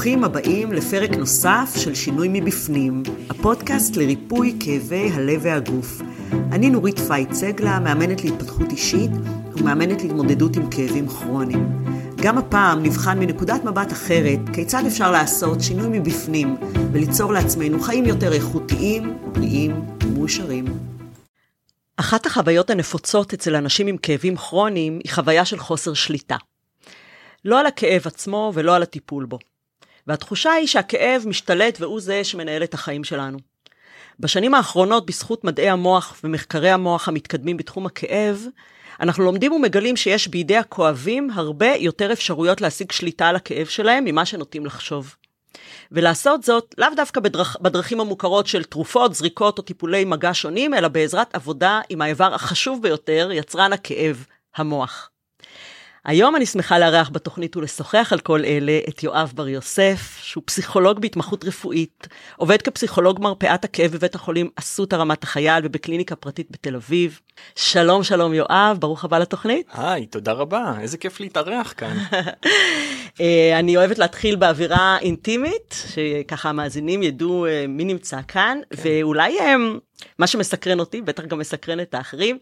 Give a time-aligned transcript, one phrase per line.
[0.00, 6.00] ברוכים הבאים לפרק נוסף של שינוי מבפנים, הפודקאסט לריפוי כאבי הלב והגוף.
[6.32, 9.10] אני נורית פייט סגלה, מאמנת להתפתחות אישית
[9.56, 11.84] ומאמנת להתמודדות עם כאבים כרוניים.
[12.22, 16.56] גם הפעם נבחן מנקודת מבט אחרת כיצד אפשר לעשות שינוי מבפנים
[16.92, 20.64] וליצור לעצמנו חיים יותר איכותיים, בריאים ומאושרים.
[21.96, 26.36] אחת החוויות הנפוצות אצל אנשים עם כאבים כרוניים היא חוויה של חוסר שליטה.
[27.44, 29.38] לא על הכאב עצמו ולא על הטיפול בו.
[30.06, 33.38] והתחושה היא שהכאב משתלט והוא זה שמנהל את החיים שלנו.
[34.20, 38.46] בשנים האחרונות, בזכות מדעי המוח ומחקרי המוח המתקדמים בתחום הכאב,
[39.00, 44.26] אנחנו לומדים ומגלים שיש בידי הכואבים הרבה יותר אפשרויות להשיג שליטה על הכאב שלהם ממה
[44.26, 45.14] שנוטים לחשוב.
[45.92, 50.88] ולעשות זאת לאו דווקא בדרכ, בדרכים המוכרות של תרופות, זריקות או טיפולי מגע שונים, אלא
[50.88, 54.24] בעזרת עבודה עם האיבר החשוב ביותר, יצרן הכאב,
[54.56, 55.10] המוח.
[56.04, 61.00] היום אני שמחה לארח בתוכנית ולשוחח על כל אלה את יואב בר יוסף, שהוא פסיכולוג
[61.00, 67.20] בהתמחות רפואית, עובד כפסיכולוג מרפאת הכאב בבית החולים אסותא רמת החייל ובקליניקה פרטית בתל אביב.
[67.56, 69.66] שלום שלום יואב, ברוך הבא לתוכנית.
[69.72, 71.96] היי, תודה רבה, איזה כיף להתארח כאן.
[73.20, 78.82] אה, אני אוהבת להתחיל באווירה אינטימית, שככה המאזינים ידעו אה, מי נמצא כאן, כן.
[78.82, 79.54] ואולי אה,
[80.18, 82.38] מה שמסקרן אותי, בטח גם מסקרן את האחרים,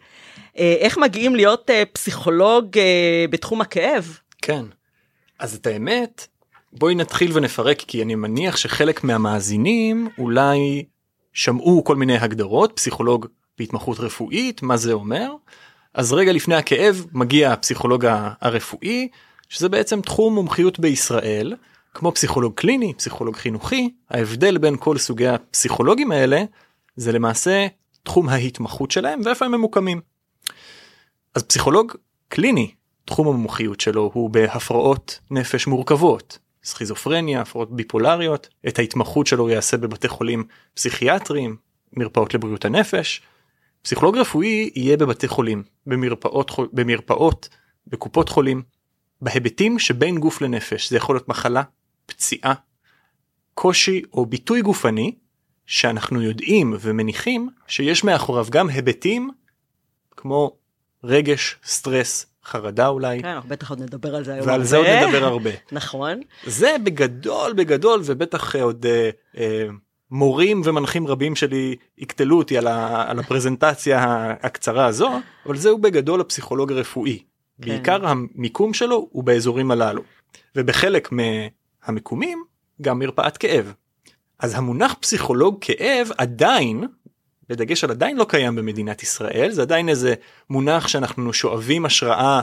[0.56, 2.76] איך מגיעים להיות פסיכולוג
[3.30, 4.18] בתחום הכאב?
[4.42, 4.64] כן,
[5.38, 6.26] אז את האמת,
[6.72, 10.84] בואי נתחיל ונפרק, כי אני מניח שחלק מהמאזינים אולי
[11.32, 13.26] שמעו כל מיני הגדרות, פסיכולוג
[13.58, 15.32] בהתמחות רפואית, מה זה אומר?
[15.94, 18.06] אז רגע לפני הכאב מגיע הפסיכולוג
[18.40, 19.08] הרפואי
[19.48, 21.54] שזה בעצם תחום מומחיות בישראל,
[21.94, 26.42] כמו פסיכולוג קליני, פסיכולוג חינוכי, ההבדל בין כל סוגי הפסיכולוגים האלה
[26.96, 27.66] זה למעשה
[28.02, 30.00] תחום ההתמחות שלהם ואיפה הם ממוקמים.
[31.34, 31.92] אז פסיכולוג
[32.28, 32.70] קליני,
[33.04, 40.08] תחום המומחיות שלו הוא בהפרעות נפש מורכבות, סכיזופרניה, הפרעות ביפולריות, את ההתמחות שלו יעשה בבתי
[40.08, 41.56] חולים פסיכיאטריים,
[41.92, 43.22] מרפאות לבריאות הנפש.
[43.82, 47.48] פסיכולוג רפואי יהיה בבתי חולים, במרפאות, במרפאות,
[47.86, 48.62] בקופות חולים,
[49.20, 51.62] בהיבטים שבין גוף לנפש זה יכול להיות מחלה,
[52.06, 52.54] פציעה,
[53.54, 55.14] קושי או ביטוי גופני
[55.66, 59.30] שאנחנו יודעים ומניחים שיש מאחוריו גם היבטים
[60.16, 60.56] כמו
[61.04, 63.22] רגש, סטרס, חרדה אולי.
[63.22, 64.64] כן, אנחנו בטח עוד נדבר על זה היום ועל.
[64.64, 65.50] זה עוד נדבר הרבה.
[65.72, 66.20] נכון.
[66.46, 69.66] זה בגדול בגדול ובטח עוד אה, אה,
[70.10, 75.10] מורים ומנחים רבים שלי יקטלו אותי על, ה, על הפרזנטציה הקצרה הזו,
[75.46, 77.22] אבל זהו בגדול הפסיכולוג הרפואי.
[77.62, 77.70] כן.
[77.70, 80.02] בעיקר המיקום שלו הוא באזורים הללו
[80.56, 82.44] ובחלק מהמיקומים
[82.82, 83.72] גם מרפאת כאב.
[84.38, 86.84] אז המונח פסיכולוג כאב עדיין
[87.48, 90.14] בדגש על עדיין לא קיים במדינת ישראל זה עדיין איזה
[90.50, 92.40] מונח שאנחנו שואבים השראה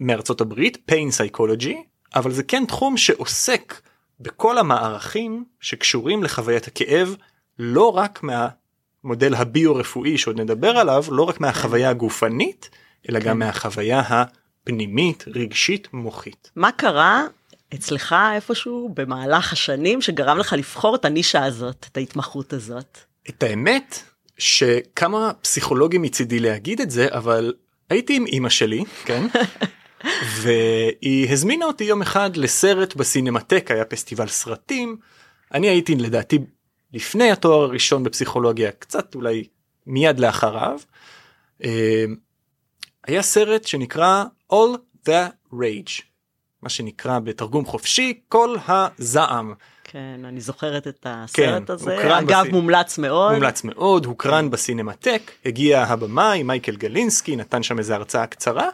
[0.00, 1.74] מארצות הברית pain psychology
[2.14, 3.74] אבל זה כן תחום שעוסק
[4.20, 7.16] בכל המערכים שקשורים לחוויית הכאב
[7.58, 12.70] לא רק מהמודל הביו-רפואי שעוד נדבר עליו לא רק מהחוויה הגופנית
[13.08, 13.38] אלא גם כן.
[13.38, 16.50] מהחוויה הפנימית רגשית מוחית.
[16.56, 17.24] מה קרה
[17.74, 22.98] אצלך איפשהו במהלך השנים שגרם לך לבחור את הנישה הזאת את ההתמחות הזאת?
[23.28, 24.02] את האמת
[24.38, 27.54] שכמה פסיכולוגים מצידי להגיד את זה אבל
[27.90, 29.26] הייתי עם אמא שלי כן
[30.40, 34.96] והיא הזמינה אותי יום אחד לסרט בסינמטק היה פסטיבל סרטים
[35.54, 36.38] אני הייתי לדעתי
[36.92, 39.44] לפני התואר הראשון בפסיכולוגיה קצת אולי
[39.86, 40.80] מיד לאחריו.
[41.64, 42.04] אה,
[43.06, 46.02] היה סרט שנקרא All the Rage,
[46.62, 49.54] מה שנקרא בתרגום חופשי כל הזעם.
[49.84, 52.52] כן, אני זוכרת את הסרט כן, הזה, אגב בסי...
[52.52, 53.32] מומלץ מאוד.
[53.32, 54.50] מומלץ מאוד, הוקרן כן.
[54.50, 58.68] בסינמטק, הגיע הבמאי מייקל גלינסקי, נתן שם איזה הרצאה קצרה,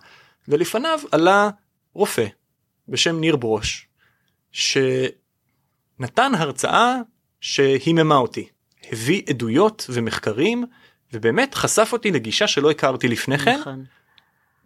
[0.49, 1.51] ולפניו עלה
[1.93, 2.27] רופא
[2.89, 3.89] בשם ניר ברוש,
[4.53, 6.97] שנתן הרצאה
[7.41, 8.49] שהיממה אותי,
[8.93, 10.65] הביא עדויות ומחקרים,
[11.13, 13.61] ובאמת חשף אותי לגישה שלא הכרתי לפני כן.
[13.61, 13.85] נכון.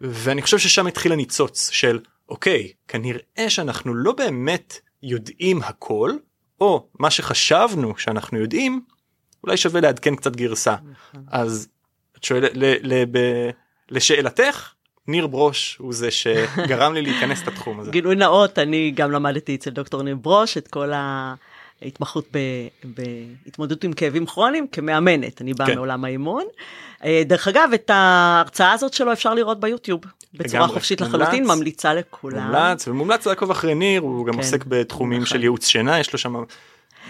[0.01, 6.11] ואני חושב ששם התחיל הניצוץ של אוקיי כנראה שאנחנו לא באמת יודעים הכל
[6.61, 8.81] או מה שחשבנו שאנחנו יודעים
[9.43, 11.25] אולי שווה לעדכן קצת גרסה נכון.
[11.31, 11.67] אז
[12.17, 12.51] את שואלת
[13.89, 14.73] לשאלתך
[15.09, 17.91] ניר ברוש הוא זה שגרם לי להיכנס לתחום הזה.
[17.91, 20.91] גילוי נאות אני גם למדתי אצל דוקטור ניר ברוש את כל
[21.81, 22.27] ההתמחות
[22.83, 25.75] בהתמודדות עם כאבים כרוניים כמאמנת אני באה כן.
[25.75, 26.43] מעולם האימון.
[27.03, 30.01] אה, דרך אגב את ההרצאה הזאת שלו אפשר לראות ביוטיוב
[30.33, 32.45] בצורה חופשית לחלוטין ממליצה לכולם.
[32.45, 35.37] מומלץ ומומלץ לעקוב אחרי ניר הוא גם כן, עוסק בתחומים נכון.
[35.37, 36.35] של ייעוץ שינה יש לו שם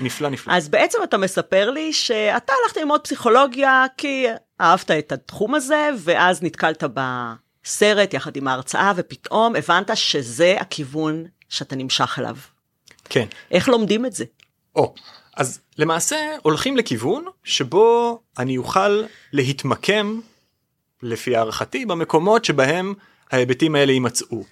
[0.02, 0.54] נפלא נפלא.
[0.54, 4.26] אז בעצם אתה מספר לי שאתה הלכת ללמוד פסיכולוגיה כי
[4.62, 6.84] אהבת את התחום הזה ואז נתקלת
[7.70, 12.36] בסרט יחד עם ההרצאה ופתאום הבנת שזה הכיוון שאתה נמשך אליו.
[13.10, 13.26] כן.
[13.52, 14.26] איך לומדים את זה?
[14.76, 14.94] או,
[15.36, 20.20] אז למעשה הולכים לכיוון שבו אני אוכל להתמקם
[21.04, 22.94] לפי הערכתי במקומות שבהם
[23.32, 24.44] ההיבטים האלה יימצאו.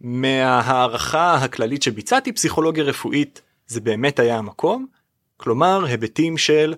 [0.00, 4.86] מההערכה הכללית שביצעתי פסיכולוגיה רפואית זה באמת היה המקום,
[5.36, 6.74] כלומר היבטים של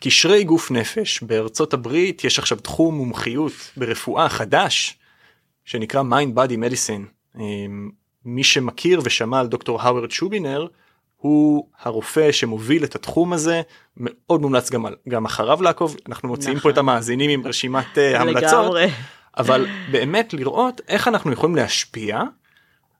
[0.00, 4.98] קשרי גוף נפש בארצות הברית יש עכשיו תחום מומחיות ברפואה חדש
[5.64, 7.90] שנקרא mind body medicine אמ,
[8.24, 10.66] מי שמכיר ושמע על דוקטור האוורד שובינר
[11.16, 13.62] הוא הרופא שמוביל את התחום הזה
[13.96, 16.70] מאוד מומלץ גם, גם אחריו לעקוב אנחנו מוציאים נכון.
[16.70, 18.76] פה את המאזינים עם רשימת uh, המלצות.
[19.38, 22.22] אבל באמת לראות איך אנחנו יכולים להשפיע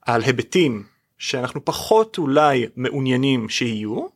[0.07, 0.85] על היבטים
[1.19, 4.07] שאנחנו פחות אולי מעוניינים שיהיו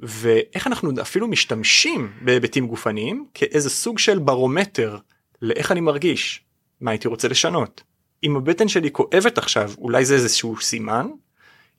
[0.00, 4.98] ואיך אנחנו אפילו משתמשים בהיבטים גופניים כאיזה סוג של ברומטר
[5.42, 6.45] לאיך אני מרגיש
[6.80, 7.82] מה הייתי רוצה לשנות.
[8.24, 11.06] אם הבטן שלי כואבת עכשיו אולי זה איזשהו סימן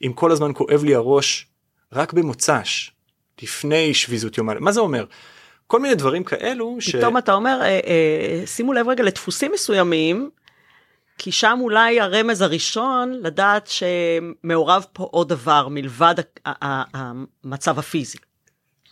[0.05, 1.47] אם כל הזמן כואב לי הראש
[1.93, 2.91] רק במוצ"ש
[3.41, 5.05] לפני שביזות יום מה זה אומר
[5.67, 6.95] כל מיני דברים כאלו ש...
[6.95, 10.29] פתאום אתה אומר, אה, אה, שימו לב רגע לדפוסים מסוימים,
[11.17, 16.15] כי שם אולי הרמז הראשון לדעת שמעורב פה עוד דבר מלבד
[16.45, 18.17] המצב הפיזי.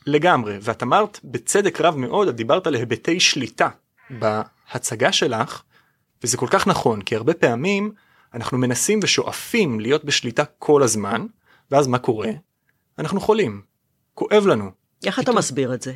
[0.08, 3.70] לגמרי ואת אמרת בצדק רב מאוד את דיברת על היבטי שליטה
[4.10, 5.62] בהצגה שלך
[6.26, 7.92] וזה כל כך נכון כי הרבה פעמים
[8.34, 11.26] אנחנו מנסים ושואפים להיות בשליטה כל הזמן
[11.72, 12.30] ואז מה קורה?
[13.00, 13.62] אנחנו חולים
[14.14, 14.72] כואב לנו
[15.06, 15.94] איך אתה מסביר את זה?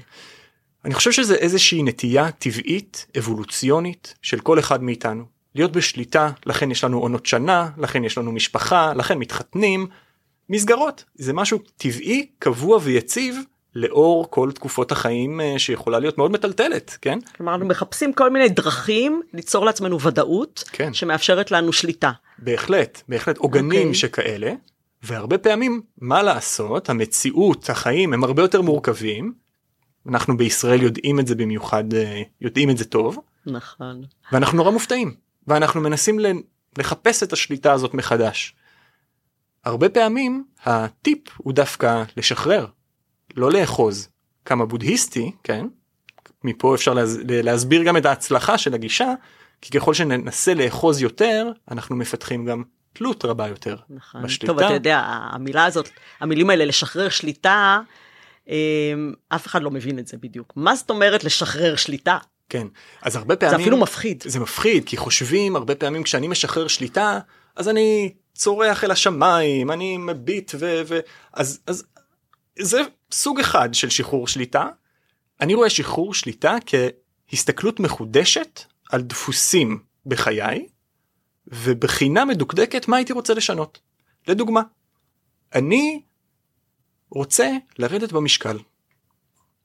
[0.85, 6.83] אני חושב שזה איזושהי נטייה טבעית אבולוציונית של כל אחד מאיתנו להיות בשליטה לכן יש
[6.83, 9.87] לנו עונות שנה לכן יש לנו משפחה לכן מתחתנים
[10.49, 13.39] מסגרות זה משהו טבעי קבוע ויציב
[13.79, 18.49] לאור כל תקופות החיים אה, שיכולה להיות מאוד מטלטלת כן כלומר, אנחנו מחפשים כל מיני
[18.49, 20.93] דרכים ליצור לעצמנו ודאות, כן.
[20.93, 22.11] שמאפשרת לנו שליטה.
[22.37, 23.93] בהחלט בהחלט עוגנים אוקיי.
[23.93, 24.53] שכאלה
[25.03, 29.33] והרבה פעמים מה לעשות המציאות החיים הם הרבה יותר מורכבים.
[30.09, 34.03] אנחנו בישראל יודעים את זה במיוחד אה, יודעים את זה טוב נכון.
[34.31, 35.13] ואנחנו נורא מופתעים
[35.47, 36.19] ואנחנו מנסים
[36.77, 38.55] לחפש את השליטה הזאת מחדש.
[39.65, 42.65] הרבה פעמים הטיפ הוא דווקא לשחרר
[43.39, 44.09] לא לאחוז
[44.45, 45.65] כמה בודהיסטי כן
[46.43, 49.13] מפה אפשר להס- להסביר גם את ההצלחה של הגישה
[49.61, 52.63] כי ככל שננסה לאחוז יותר אנחנו מפתחים גם
[52.93, 54.23] תלות רבה יותר נכון.
[54.23, 54.53] בשליטה.
[54.53, 55.89] טוב, אתה יודע, המילה הזאת,
[56.19, 57.79] המילים האלה לשחרר שליטה,
[58.47, 58.53] אמ,
[59.29, 60.53] אף אחד לא מבין את זה בדיוק.
[60.55, 62.17] מה זאת אומרת לשחרר שליטה?
[62.49, 62.67] כן
[63.01, 64.23] אז הרבה פעמים זה אפילו מפחיד.
[64.27, 67.19] זה מפחיד כי חושבים הרבה פעמים כשאני משחרר שליטה
[67.55, 70.81] אז אני צורח אל השמיים אני מביט ו...
[70.87, 70.99] ו...
[71.33, 71.85] אז, אז
[72.59, 72.81] זה
[73.11, 74.69] סוג אחד של שחרור שליטה.
[75.41, 76.55] אני רואה שחרור שליטה
[77.29, 80.67] כהסתכלות מחודשת על דפוסים בחיי
[81.47, 83.79] ובחינה מדוקדקת מה הייתי רוצה לשנות.
[84.27, 84.61] לדוגמה,
[85.55, 86.01] אני
[87.09, 88.57] רוצה לרדת במשקל.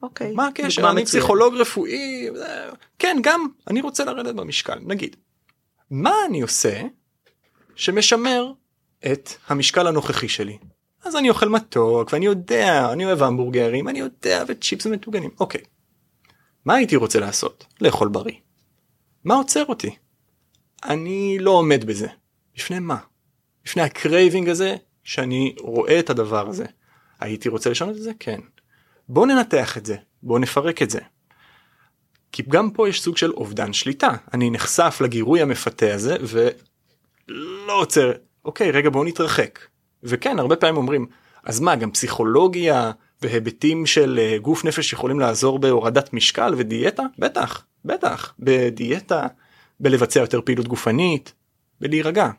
[0.02, 0.32] אוקיי.
[0.32, 0.82] מה הקשר?
[0.82, 1.08] אני מצוינת.
[1.08, 2.28] פסיכולוג רפואי,
[2.98, 5.16] כן, גם אני רוצה לרדת במשקל, נגיד.
[5.90, 6.82] מה אני עושה
[7.74, 8.52] שמשמר
[9.12, 10.58] את המשקל הנוכחי שלי?
[11.04, 15.60] אז אני אוכל מתוק, ואני יודע, אני אוהב המבורגרים, אני יודע, וצ'יפס מטוגנים, אוקיי.
[16.64, 17.66] מה הייתי רוצה לעשות?
[17.80, 18.34] לאכול בריא.
[19.24, 19.96] מה עוצר אותי?
[20.84, 22.08] אני לא עומד בזה.
[22.56, 22.96] בפני מה?
[23.64, 26.64] בפני ה craving הזה, שאני רואה את הדבר הזה.
[27.20, 28.12] הייתי רוצה לשנות את זה?
[28.20, 28.40] כן.
[29.08, 31.00] בואו ננתח את זה, בואו נפרק את זה.
[32.32, 34.10] כי גם פה יש סוג של אובדן שליטה.
[34.34, 38.12] אני נחשף לגירוי המפתה הזה ולא עוצר,
[38.44, 39.58] אוקיי, רגע בואו נתרחק.
[40.04, 41.06] וכן, הרבה פעמים אומרים,
[41.44, 42.90] אז מה, גם פסיכולוגיה
[43.22, 47.02] והיבטים של אה, גוף נפש יכולים לעזור בהורדת משקל ודיאטה?
[47.18, 49.26] בטח, בטח, בדיאטה,
[49.80, 51.32] בלבצע יותר פעילות גופנית,
[51.80, 52.30] בלהירגע.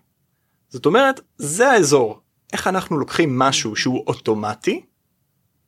[0.70, 2.20] זאת אומרת, זה האזור.
[2.54, 4.86] איך אנחנו לוקחים משהו שהוא אוטומטי,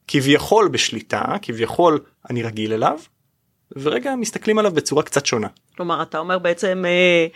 [0.07, 1.99] כביכול בשליטה, כביכול
[2.29, 2.99] אני רגיל אליו,
[3.71, 5.47] ורגע מסתכלים עליו בצורה קצת שונה.
[5.77, 7.27] כלומר, אתה אומר בעצם אה,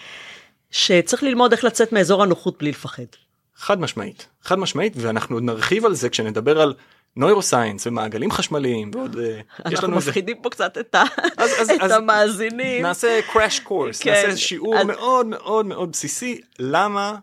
[0.72, 3.04] שצריך ללמוד איך לצאת מאזור הנוחות בלי לפחד.
[3.62, 6.74] חד משמעית, חד משמעית, ואנחנו עוד נרחיב על זה כשנדבר על
[7.16, 11.04] נוירוסיינס ומעגלים חשמליים ועוד אה, יש לנו מפחידים פה קצת את, ה...
[11.38, 12.82] אז- אז- את אז המאזינים.
[12.82, 17.16] נעשה crash course, כן, נעשה שיעור אז- מאוד מאוד מאוד בסיסי למה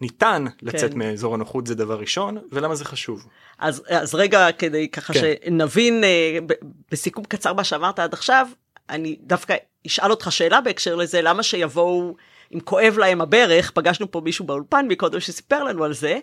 [0.00, 0.98] ניתן לצאת כן.
[0.98, 3.26] מאזור הנוחות זה דבר ראשון ולמה זה חשוב.
[3.58, 5.20] אז, אז רגע כדי ככה כן.
[5.20, 6.52] שנבין אה, ב-
[6.90, 8.46] בסיכום קצר מה שאמרת עד עכשיו,
[8.90, 9.54] אני דווקא
[9.86, 12.16] אשאל אותך שאלה בהקשר לזה, למה שיבואו,
[12.54, 16.18] אם כואב להם הברך, פגשנו פה מישהו באולפן מקודם שסיפר לנו על זה,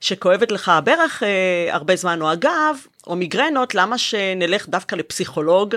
[0.00, 2.76] שכואבת לך הברך אה, הרבה זמן או הגב,
[3.06, 5.74] או מיגרנות, למה שנלך דווקא לפסיכולוג,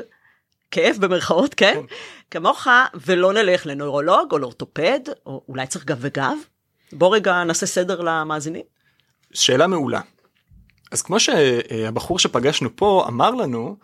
[0.72, 1.74] כאב במרכאות, כן?
[1.74, 1.96] כן.
[2.32, 2.68] כמוך,
[3.06, 6.38] ולא נלך לנוירולוג או לאורתופד, או אולי צריך גב וגב?
[6.94, 8.66] בוא רגע נעשה סדר למאזינים.
[9.34, 10.02] שאלה מעולה.
[10.92, 13.78] אז כמו שהבחור שפגשנו פה אמר לנו,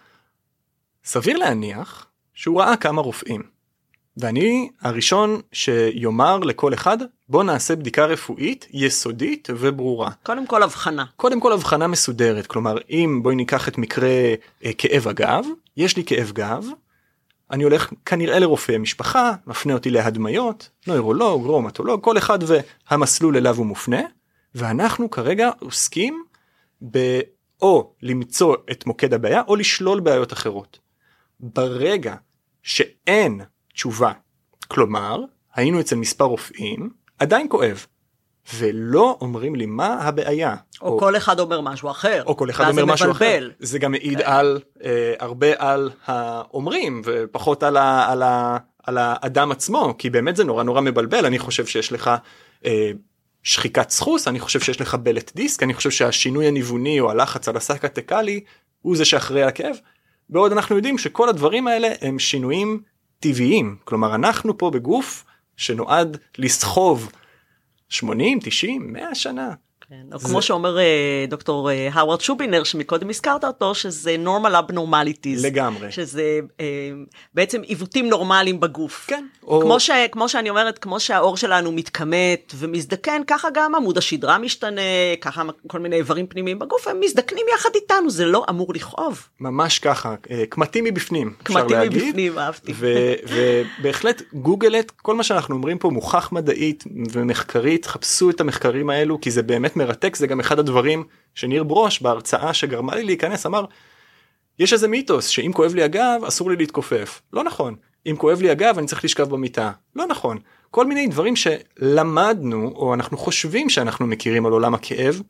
[1.06, 3.44] סביר להניח שהוא ראה כמה רופאים.
[4.18, 6.98] ואני הראשון שיאמר לכל אחד
[7.30, 10.12] בוא נעשה בדיקה רפואית יסודית וברורה.
[10.24, 11.06] קודם כל הבחנה.
[11.16, 14.34] קודם כל הבחנה מסודרת כלומר אם בואי ניקח את מקרה
[14.66, 15.46] אה, כאב הגב
[15.78, 16.66] יש לי כאב גב.
[17.52, 23.66] אני הולך כנראה לרופא משפחה מפנה אותי להדמיות נוירולוג רומטולוג כל אחד והמסלול אליו הוא
[23.66, 24.02] מופנה
[24.56, 26.24] ואנחנו כרגע עוסקים
[26.82, 30.80] באו למצוא את מוקד הבעיה או לשלול בעיות אחרות.
[31.40, 32.16] ברגע
[32.64, 33.42] שאין
[33.74, 34.12] תשובה.
[34.68, 35.20] כלומר,
[35.56, 36.90] היינו אצל מספר רופאים,
[37.20, 37.86] עדיין כואב.
[38.56, 40.56] ולא אומרים לי מה הבעיה.
[40.82, 42.24] או, או כל אחד אומר משהו אחר.
[42.26, 43.26] או כל אחד אומר משהו מבלבל.
[43.26, 43.50] אחר.
[43.60, 44.24] זה גם מעיד כן.
[44.26, 50.36] על אה, הרבה על האומרים ופחות על, ה, על, ה, על האדם עצמו כי באמת
[50.36, 52.12] זה נורא נורא מבלבל אני חושב שיש לך
[52.66, 52.92] אה,
[53.44, 57.58] שחיקת סחוס אני חושב שיש לך בלט דיסק אני חושב שהשינוי הניווני או הלחץ על
[57.58, 58.44] השק הטקלי
[58.82, 59.76] הוא זה שאחראי הכאב.
[60.30, 62.82] בעוד אנחנו יודעים שכל הדברים האלה הם שינויים
[63.24, 63.76] טבעיים.
[63.84, 65.26] כלומר אנחנו פה בגוף
[65.58, 67.12] שנועד לסחוב
[67.90, 69.54] 80 90 100 שנה
[69.94, 70.28] כן, או זה...
[70.28, 75.44] כמו שאומר אה, דוקטור אה, שובינר שמקודם הזכרת אותו שזה normal abnormalities.
[75.44, 75.92] לגמרי.
[75.92, 76.66] שזה אה,
[77.34, 79.06] בעצם עיוותים נורמליים בגוף.
[79.08, 79.26] כן.
[79.48, 79.62] או...
[79.62, 84.82] כמו, ש, כמו שאני אומרת כמו שהאור שלנו מתכמת ומזדקן ככה גם עמוד השדרה משתנה
[85.22, 89.28] ככה כל מיני איברים פנימיים בגוף הם מזדקנים יחד איתנו זה לא אמור לכאוב.
[89.40, 90.16] ממש ככה.
[90.50, 92.74] קמטים מבפנים קמטים מבפנים אהבתי.
[92.76, 93.14] ו,
[93.80, 99.32] ובהחלט גוגלת כל מה שאנחנו אומרים פה מוכח מדעית ומחקרית חפשו את המחקרים האלו כי
[99.32, 101.04] זה באמת מרתק זה גם אחד הדברים
[101.36, 103.66] שניר ברוש בהרצאה שגרמה לי להיכנס אמר
[104.60, 107.76] יש איזה מיתוס שאם כואב לי הגב אסור לי להתכופף לא נכון
[108.06, 110.38] אם כואב לי הגב אני צריך לשכב במיטה לא נכון
[110.72, 115.22] כל מיני דברים שלמדנו או אנחנו חושבים שאנחנו מכירים על עולם הכאב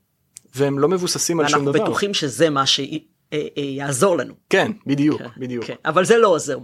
[0.56, 1.72] והם לא מבוססים על שום דבר.
[1.72, 4.34] אנחנו בטוחים שזה מה שיעזור לנו.
[4.50, 5.66] כן בדיוק כן, בדיוק.
[5.66, 6.58] כן, אבל זה לא עוזר.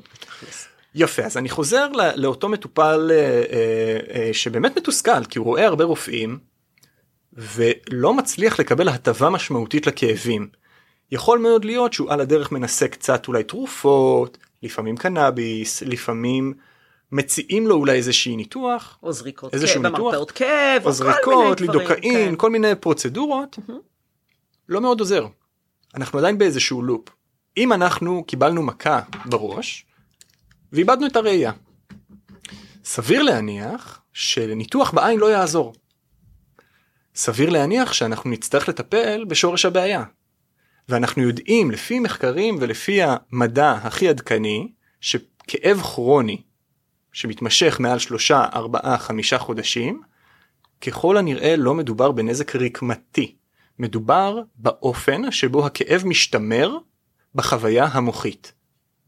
[0.95, 5.83] יפה אז אני חוזר לאותו מטופל אה, אה, אה, שבאמת מתוסכל כי הוא רואה הרבה
[5.83, 6.39] רופאים
[7.33, 10.47] ולא מצליח לקבל הטבה משמעותית לכאבים.
[11.11, 16.53] יכול מאוד להיות שהוא על הדרך מנסה קצת אולי תרופות, לפעמים קנאביס, לפעמים
[17.11, 22.35] מציעים לו אולי איזשהי ניתוח, או זריקות כאב, במרפאות כאב, או זריקות, לידוקאין, כן.
[22.37, 23.73] כל מיני פרוצדורות, mm-hmm.
[24.69, 25.25] לא מאוד עוזר.
[25.95, 27.09] אנחנו עדיין באיזשהו לופ.
[27.57, 29.85] אם אנחנו קיבלנו מכה בראש
[30.73, 31.51] ואיבדנו את הראייה,
[32.83, 35.73] סביר להניח שניתוח בעין לא יעזור.
[37.15, 40.03] סביר להניח שאנחנו נצטרך לטפל בשורש הבעיה.
[40.89, 46.41] ואנחנו יודעים לפי מחקרים ולפי המדע הכי עדכני שכאב כרוני
[47.13, 50.01] שמתמשך מעל שלושה ארבעה חמישה חודשים
[50.81, 53.35] ככל הנראה לא מדובר בנזק רקמתי
[53.79, 56.77] מדובר באופן שבו הכאב משתמר
[57.35, 58.53] בחוויה המוחית.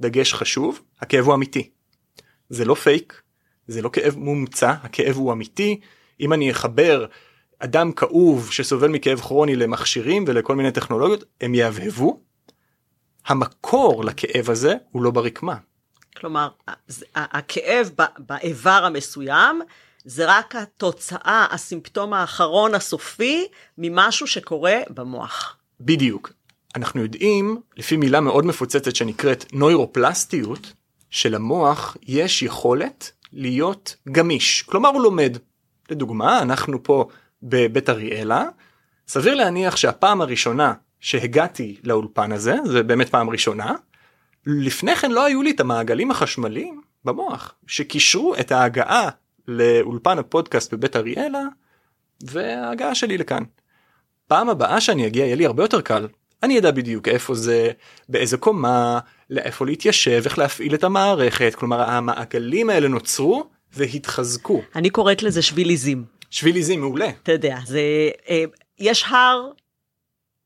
[0.02, 1.70] דגש חשוב הכאב הוא אמיתי.
[2.50, 3.22] זה לא פייק
[3.68, 5.80] זה לא כאב מומצא הכאב הוא אמיתי
[6.20, 7.06] אם אני אחבר
[7.64, 12.20] אדם כאוב שסובל מכאב כרוני למכשירים ולכל מיני טכנולוגיות הם יהבהבו.
[13.28, 15.56] המקור לכאב הזה הוא לא ברקמה.
[16.18, 16.50] כלומר
[17.16, 19.62] הכאב באיבר המסוים
[20.06, 25.58] זה רק התוצאה הסימפטום האחרון הסופי ממשהו שקורה במוח.
[25.82, 26.32] בדיוק.
[26.76, 30.74] אנחנו יודעים לפי מילה מאוד מפוצצת שנקראת נוירופלסטיות
[31.10, 35.38] שלמוח יש יכולת להיות גמיש כלומר הוא לומד.
[35.90, 37.08] לדוגמה אנחנו פה
[37.44, 38.46] בבית אריאלה,
[39.08, 43.74] סביר להניח שהפעם הראשונה שהגעתי לאולפן הזה, זה באמת פעם ראשונה,
[44.46, 49.10] לפני כן לא היו לי את המעגלים החשמליים במוח שקישרו את ההגעה
[49.48, 51.44] לאולפן הפודקאסט בבית אריאלה
[52.24, 53.44] וההגעה שלי לכאן.
[54.28, 56.08] פעם הבאה שאני אגיע יהיה לי הרבה יותר קל.
[56.44, 57.72] אני אדע בדיוק איפה זה,
[58.10, 64.62] באיזה קומה, לאיפה להתיישב, איך להפעיל את המערכת, כלומר המעגלים האלה נוצרו והתחזקו.
[64.76, 66.04] אני קוראת לזה שביליזם.
[66.32, 67.10] שביל עיזים מעולה.
[67.24, 67.82] אתה יודע, זה,
[68.30, 68.44] אה,
[68.80, 69.52] יש הר,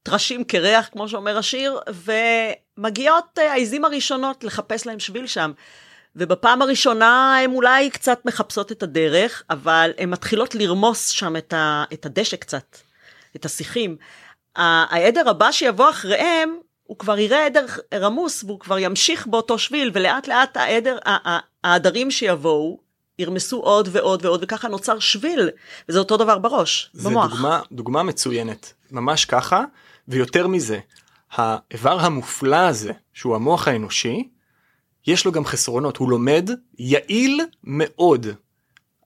[0.03, 1.79] טרשים קרח, כמו שאומר השיר,
[2.77, 5.51] ומגיעות אה, העיזים הראשונות לחפש להם שביל שם.
[6.15, 11.83] ובפעם הראשונה הן אולי קצת מחפשות את הדרך, אבל הן מתחילות לרמוס שם את, ה,
[11.93, 12.77] את הדשא קצת,
[13.35, 13.97] את השיחים.
[14.55, 20.27] העדר הבא שיבוא אחריהם, הוא כבר יראה עדר רמוס והוא כבר ימשיך באותו שביל, ולאט
[20.27, 20.97] לאט העדר,
[21.63, 22.84] העדרים שיבואו
[23.19, 25.49] ירמסו עוד ועוד ועוד וככה נוצר שביל
[25.89, 27.31] וזה אותו דבר בראש זה במוח.
[27.31, 29.63] דוגמה דוגמה מצוינת ממש ככה
[30.07, 30.79] ויותר מזה
[31.31, 34.29] האיבר המופלא הזה שהוא המוח האנושי
[35.07, 38.27] יש לו גם חסרונות הוא לומד יעיל מאוד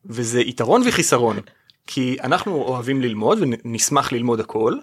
[0.06, 1.40] וזה יתרון וחיסרון
[1.88, 4.78] כי אנחנו אוהבים ללמוד ונשמח ללמוד הכל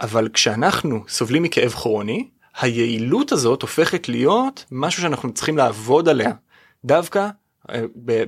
[0.00, 2.28] אבל כשאנחנו סובלים מכאב כרוני,
[2.60, 6.32] היעילות הזאת הופכת להיות משהו שאנחנו צריכים לעבוד עליה.
[6.84, 7.28] דווקא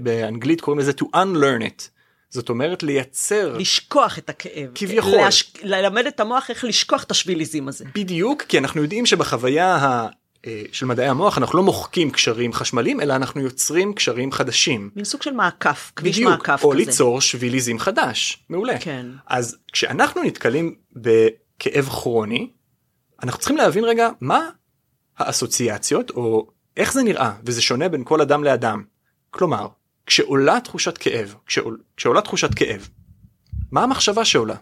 [0.03, 1.83] באנגלית קוראים לזה to unlearn it.
[2.31, 5.53] זאת אומרת לייצר לשכוח את הכאב כביכול להש...
[5.63, 10.09] ללמד את המוח איך לשכוח את השביליזם הזה בדיוק כי אנחנו יודעים שבחוויה ה...
[10.47, 14.91] אה, של מדעי המוח אנחנו לא מוחקים קשרים חשמליים אלא אנחנו יוצרים קשרים חדשים.
[14.97, 16.79] מין סוג של מעקף, כביש בדיוק, מעקף או כזה.
[16.79, 18.79] ליצור שביליזם חדש, מעולה.
[18.81, 19.07] כן.
[19.27, 22.51] אז כשאנחנו נתקלים בכאב כרוני,
[23.23, 24.51] אנחנו צריכים להבין רגע מה
[25.19, 28.83] האסוציאציות או איך זה נראה וזה שונה בין כל אדם לאדם.
[29.31, 29.69] כלומר,
[30.07, 32.89] כשעולה תחושת כאב, כשעול, כשעולה תחושת כאב,
[33.71, 34.57] מה המחשבה שעולה?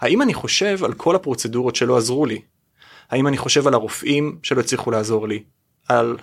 [0.00, 2.42] האם אני חושב על כל הפרוצדורות שלא עזרו לי?
[3.10, 5.42] האם אני חושב על הרופאים שלא הצליחו לעזור לי?
[5.88, 6.16] על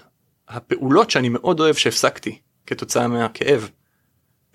[0.47, 3.69] הפעולות שאני מאוד אוהב שהפסקתי כתוצאה מהכאב?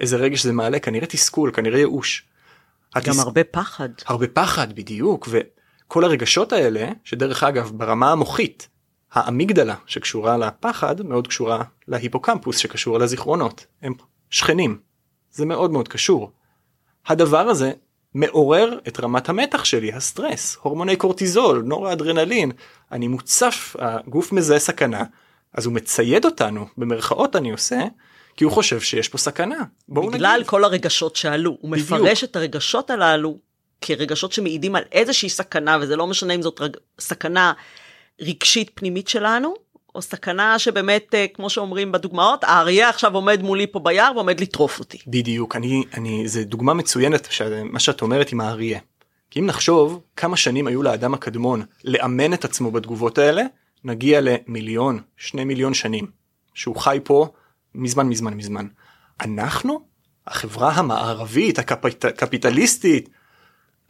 [0.01, 0.79] איזה רגש זה מעלה?
[0.79, 2.27] כנראה תסכול, כנראה ייאוש.
[2.97, 3.19] גם התס...
[3.19, 3.89] הרבה פחד.
[4.07, 8.69] הרבה פחד בדיוק וכל הרגשות האלה שדרך אגב ברמה המוחית
[9.13, 13.95] האמיגדלה שקשורה לפחד מאוד קשורה להיפוקמפוס שקשור לזיכרונות הם
[14.31, 14.79] שכנים
[15.33, 16.33] זה מאוד מאוד קשור.
[17.07, 17.73] הדבר הזה
[18.15, 22.53] מעורר את רמת המתח שלי הסטרס הורמוני קורטיזול נורא אדרנלין
[22.93, 25.05] אני מוצף הגוף מזהה סכנה
[25.55, 27.81] אז הוא מצייד אותנו במרכאות אני עושה
[28.37, 29.65] כי הוא חושב שיש פה סכנה.
[29.89, 30.47] בואו בגלל נגיד.
[30.47, 31.57] כל הרגשות שעלו.
[31.61, 31.91] הוא בדיוק.
[31.91, 33.39] מפרש את הרגשות הללו
[33.81, 36.77] כרגשות שמעידים על איזושהי סכנה, וזה לא משנה אם זאת רג...
[37.01, 37.53] סכנה
[38.21, 39.55] רגשית פנימית שלנו,
[39.95, 44.79] או סכנה שבאמת, אה, כמו שאומרים בדוגמאות, האריה עכשיו עומד מולי פה ביער ועומד לטרוף
[44.79, 44.99] אותי.
[45.07, 47.29] בדיוק אני אני זה דוגמה מצוינת
[47.65, 48.81] מה שאת אומרת עם האריה.
[49.31, 53.43] כי אם נחשוב כמה שנים היו לאדם הקדמון לאמן את עצמו בתגובות האלה
[53.85, 56.07] נגיע למיליון שני מיליון שנים
[56.55, 57.29] שהוא חי פה
[57.75, 58.67] מזמן מזמן מזמן.
[59.21, 59.81] אנחנו
[60.27, 61.59] החברה המערבית
[62.05, 63.09] הקפיטליסטית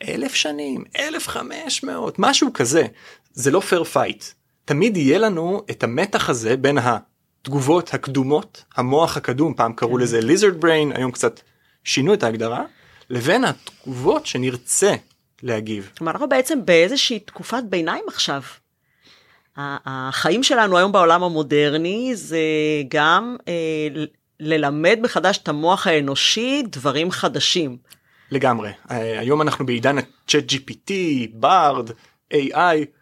[0.08, 2.86] אלף שנים אלף חמש מאות משהו כזה
[3.32, 4.24] זה לא fair fight
[4.64, 10.64] תמיד יהיה לנו את המתח הזה בין התגובות הקדומות המוח הקדום פעם קראו לזה lizard
[10.64, 11.40] brain היום קצת
[11.84, 12.64] שינו את ההגדרה
[13.10, 14.94] לבין התגובות שנרצה
[15.42, 15.90] להגיב.
[15.98, 18.42] כלומר, אנחנו בעצם באיזושהי תקופת ביניים עכשיו.
[19.56, 22.38] החיים שלנו היום בעולם המודרני זה
[22.88, 23.88] גם אה,
[24.40, 27.76] ללמד מחדש את המוח האנושי דברים חדשים.
[28.30, 30.92] לגמרי אה, היום אנחנו בעידן ה-chat GPT,
[31.32, 31.90] ברד,
[32.32, 33.01] AI.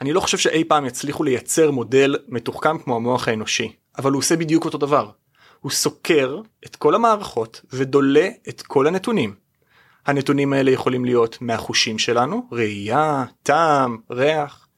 [0.00, 4.36] אני לא חושב שאי פעם יצליחו לייצר מודל מתוחכם כמו המוח האנושי אבל הוא עושה
[4.36, 5.10] בדיוק אותו דבר.
[5.60, 9.34] הוא סוקר את כל המערכות ודולה את כל הנתונים.
[10.06, 14.68] הנתונים האלה יכולים להיות מהחושים שלנו ראייה טעם ריח.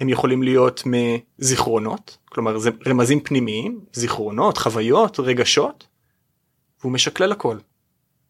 [0.00, 5.86] הם יכולים להיות מזיכרונות כלומר רמזים פנימיים זיכרונות חוויות רגשות.
[6.80, 7.58] והוא משקלל הכל.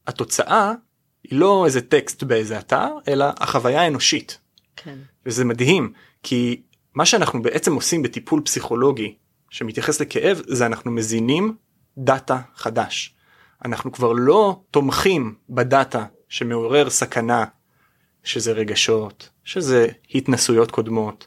[0.06, 0.72] התוצאה
[1.24, 4.38] היא לא איזה טקסט באיזה אתר אלא החוויה האנושית
[4.76, 4.98] כן.
[5.26, 6.62] וזה מדהים כי
[6.94, 9.14] מה שאנחנו בעצם עושים בטיפול פסיכולוגי
[9.50, 11.56] שמתייחס לכאב זה אנחנו מזינים
[11.98, 13.14] דאטה חדש.
[13.64, 17.44] אנחנו כבר לא תומכים בדאטה שמעורר סכנה
[18.22, 21.26] שזה רגשות שזה התנסויות קודמות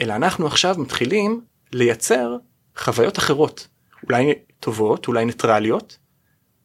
[0.00, 1.40] אלא אנחנו עכשיו מתחילים
[1.72, 2.36] לייצר
[2.76, 3.68] חוויות אחרות
[4.08, 5.98] אולי טובות אולי ניטרליות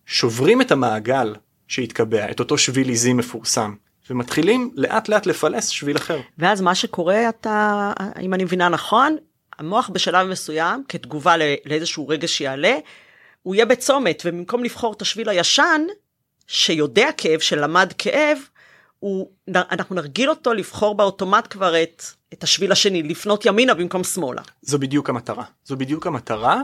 [0.06, 1.36] שוברים את המעגל
[1.68, 3.76] שהתקבע את אותו שביל עיזים מפורסם
[4.10, 6.20] ומתחילים לאט לאט לפלס שביל אחר.
[6.38, 7.92] ואז מה שקורה, אתה,
[8.22, 9.16] אם אני מבינה נכון,
[9.60, 12.78] המוח בשלב מסוים, כתגובה לא- לאיזשהו רגע שיעלה,
[13.44, 15.82] הוא יהיה בצומת, ובמקום לבחור את השביל הישן,
[16.48, 18.38] שיודע כאב, שלמד כאב,
[19.00, 24.42] הוא, אנחנו נרגיל אותו לבחור באוטומט כבר את, את השביל השני, לפנות ימינה במקום שמאלה.
[24.62, 26.62] זו בדיוק המטרה זו בדיוק המטרה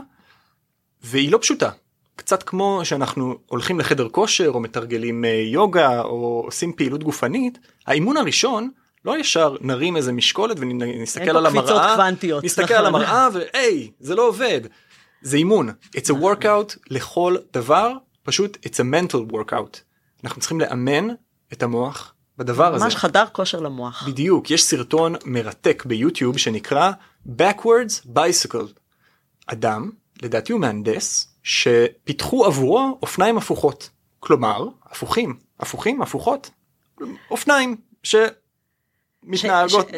[1.02, 1.70] והיא לא פשוטה
[2.16, 8.16] קצת כמו שאנחנו הולכים לחדר כושר או מתרגלים אה, יוגה או עושים פעילות גופנית האימון
[8.16, 8.70] הראשון
[9.04, 12.76] לא ישר נרים איזה משקולת ונסתכל על המראה קוונטיות, נסתכל נכון.
[12.76, 14.60] על המראה והי זה לא עובד.
[15.22, 15.68] זה אימון.
[15.96, 19.78] It's a workout לכל דבר פשוט it's a mental workout.
[20.24, 21.08] אנחנו צריכים לאמן
[21.52, 22.84] את המוח בדבר הזה.
[22.84, 24.08] ממש חדר כושר למוח.
[24.08, 24.50] בדיוק.
[24.50, 26.90] יש סרטון מרתק ביוטיוב שנקרא
[27.26, 28.68] backwards bicycle.
[29.46, 29.90] אדם
[30.22, 36.50] לדעתי הוא מהנדס שפיתחו עבורו אופניים הפוכות כלומר הפוכים הפוכים הפוכות
[37.30, 38.16] אופניים ש-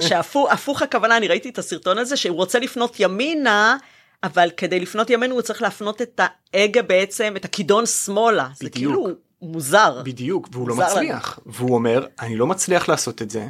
[0.00, 3.76] שהפוך הפוך הכוונה, אני ראיתי את הסרטון הזה, שהוא רוצה לפנות ימינה,
[4.22, 6.20] אבל כדי לפנות ימינה הוא צריך להפנות את
[6.54, 8.48] ההגה בעצם, את הכידון שמאלה.
[8.54, 8.94] זה בדיוק.
[8.94, 10.02] כאילו מוזר.
[10.04, 10.96] בדיוק והוא לא מוזר לנו.
[10.96, 13.48] מצליח והוא אומר אני לא מצליח לעשות את זה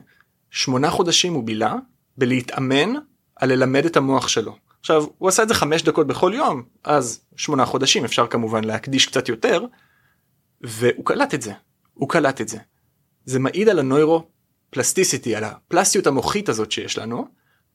[0.50, 1.74] שמונה חודשים הוא בילה
[2.16, 2.92] בלהתאמן
[3.36, 4.56] על ללמד את המוח שלו.
[4.86, 9.06] עכשיו הוא עשה את זה חמש דקות בכל יום אז שמונה חודשים אפשר כמובן להקדיש
[9.06, 9.64] קצת יותר
[10.60, 11.52] והוא קלט את זה
[11.94, 12.58] הוא קלט את זה.
[13.24, 14.28] זה מעיד על הנוירו
[14.68, 17.28] הפלסטיסיטי, על הפלסטיות המוחית הזאת שיש לנו,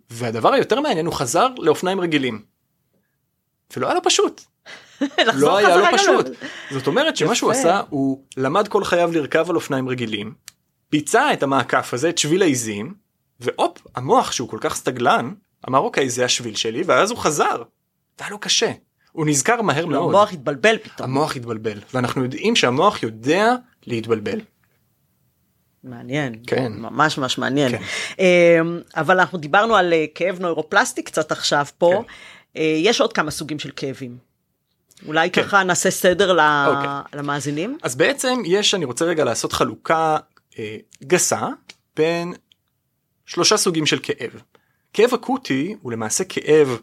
[0.10, 2.46] והדבר היותר מעניין הוא חזר לאופניים רגילים.
[3.78, 4.42] ולא היה לו פשוט.
[5.34, 6.26] לא היה לו פשוט.
[6.72, 10.34] זאת אומרת שמה שהוא עשה הוא למד כל חייו לרכב על אופניים רגילים,
[10.92, 12.94] ביצע את המעקף הזה, את שביל העיזים,
[13.40, 15.34] והופ, המוח שהוא כל כך סטגלן,
[15.68, 17.64] אמר אוקיי זה השביל שלי, ואז הוא חזר.
[18.20, 18.72] והיה לו קשה.
[19.12, 20.10] הוא נזכר מהר מאוד.
[20.10, 21.10] המוח התבלבל פתאום.
[21.10, 23.56] המוח התבלבל, ואנחנו יודעים שהמוח יודע
[23.88, 24.40] להתבלבל.
[25.84, 26.72] מעניין, כן.
[26.76, 27.72] ממש ממש מעניין.
[27.78, 27.84] כן.
[28.20, 32.04] אמ, אבל אנחנו דיברנו על אה, כאב נוירופלסטי קצת עכשיו פה.
[32.04, 32.12] כן.
[32.62, 34.18] אה, יש עוד כמה סוגים של כאבים.
[35.08, 35.44] אולי כן.
[35.44, 37.20] ככה נעשה סדר ל- אוקיי.
[37.20, 37.78] למאזינים.
[37.84, 40.18] אז בעצם יש, אני רוצה רגע לעשות חלוקה
[40.60, 41.48] אה, גסה
[41.96, 42.34] בין
[43.26, 44.42] שלושה סוגים של כאב.
[44.94, 46.80] כאב אקוטי הוא למעשה כאב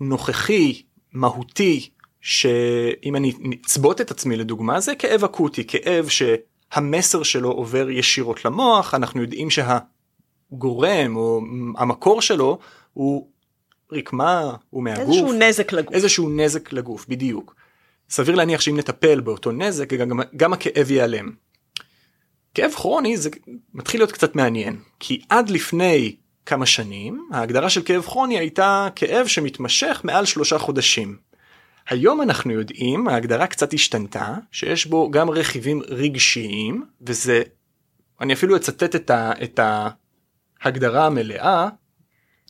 [0.00, 1.90] נוכחי, מהותי,
[2.20, 3.32] שאם אני
[3.64, 9.48] אצבות את עצמי לדוגמה, זה כאב אקוטי, כאב שהמסר שלו עובר ישירות למוח, אנחנו יודעים
[9.50, 11.40] שהגורם או
[11.76, 12.58] המקור שלו
[12.92, 13.28] הוא
[13.92, 15.08] רקמה, הוא מהגוף.
[15.08, 15.94] איזשהו נזק לגוף.
[15.94, 17.54] איזשהו נזק לגוף, בדיוק.
[18.10, 21.32] סביר להניח שאם נטפל באותו נזק, גם, גם הכאב ייעלם.
[22.54, 23.30] כאב כרוני זה
[23.74, 26.16] מתחיל להיות קצת מעניין, כי עד לפני
[26.46, 31.16] כמה שנים, ההגדרה של כאב כרוני הייתה כאב שמתמשך מעל שלושה חודשים.
[31.88, 37.42] היום אנחנו יודעים, ההגדרה קצת השתנתה, שיש בו גם רכיבים רגשיים, וזה,
[38.20, 39.60] אני אפילו אצטט את, ה, את
[40.62, 41.68] ההגדרה המלאה,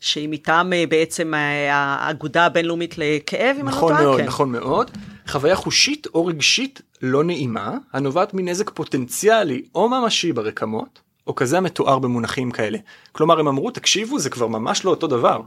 [0.00, 4.02] שהיא מטעם אה, בעצם אה, האגודה הבינלאומית לכאב, אם אני לא נכון טועה.
[4.02, 4.26] מאוד, כן.
[4.26, 4.90] נכון מאוד.
[5.28, 11.98] חוויה חושית או רגשית לא נעימה, הנובעת מנזק פוטנציאלי או ממשי ברקמות, או כזה המתואר
[11.98, 12.78] במונחים כאלה.
[13.12, 15.40] כלומר הם אמרו תקשיבו זה כבר ממש לא אותו דבר.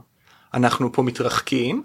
[0.54, 1.82] אנחנו פה מתרחקים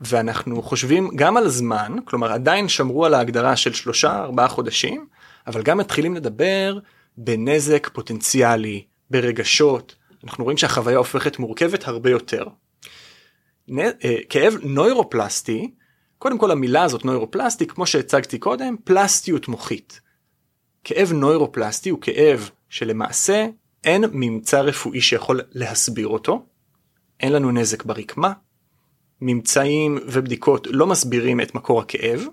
[0.00, 5.06] ואנחנו חושבים גם על הזמן, כלומר עדיין שמרו על ההגדרה של שלושה ארבעה חודשים,
[5.46, 6.78] אבל גם מתחילים לדבר
[7.16, 9.94] בנזק פוטנציאלי, ברגשות,
[10.24, 12.44] אנחנו רואים שהחוויה הופכת מורכבת הרבה יותר.
[13.68, 15.70] נ- אה, כאב נוירופלסטי,
[16.18, 20.00] קודם כל המילה הזאת נוירופלסטי, כמו שהצגתי קודם, פלסטיות מוחית.
[20.84, 23.46] כאב נוירופלסטי הוא כאב שלמעשה
[23.84, 26.44] אין ממצא רפואי שיכול להסביר אותו,
[27.20, 28.32] אין לנו נזק ברקמה,
[29.20, 32.26] ממצאים ובדיקות לא מסבירים את מקור הכאב,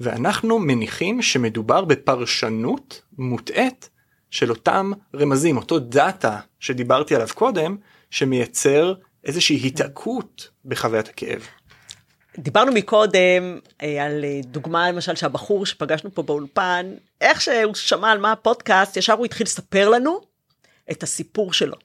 [0.00, 3.90] ואנחנו מניחים שמדובר בפרשנות מוטעית
[4.30, 7.76] של אותם רמזים, אותו דאטה שדיברתי עליו קודם,
[8.10, 11.46] שמייצר איזושהי התעקות בחוויית הכאב.
[12.38, 18.18] דיברנו מקודם אה, על אה, דוגמה למשל שהבחור שפגשנו פה באולפן, איך שהוא שמע על
[18.18, 20.20] מה הפודקאסט, ישר הוא התחיל לספר לנו
[20.90, 21.76] את הסיפור שלו.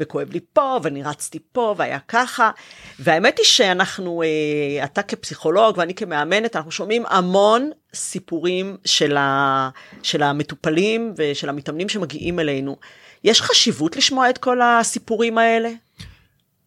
[0.00, 2.50] וכואב לי פה, ואני רצתי פה, והיה ככה.
[2.98, 9.70] והאמת היא שאנחנו, אה, אתה כפסיכולוג ואני כמאמנת, אנחנו שומעים המון סיפורים של, ה,
[10.02, 12.76] של המטופלים ושל המתאמנים שמגיעים אלינו.
[13.24, 15.70] יש חשיבות לשמוע את כל הסיפורים האלה?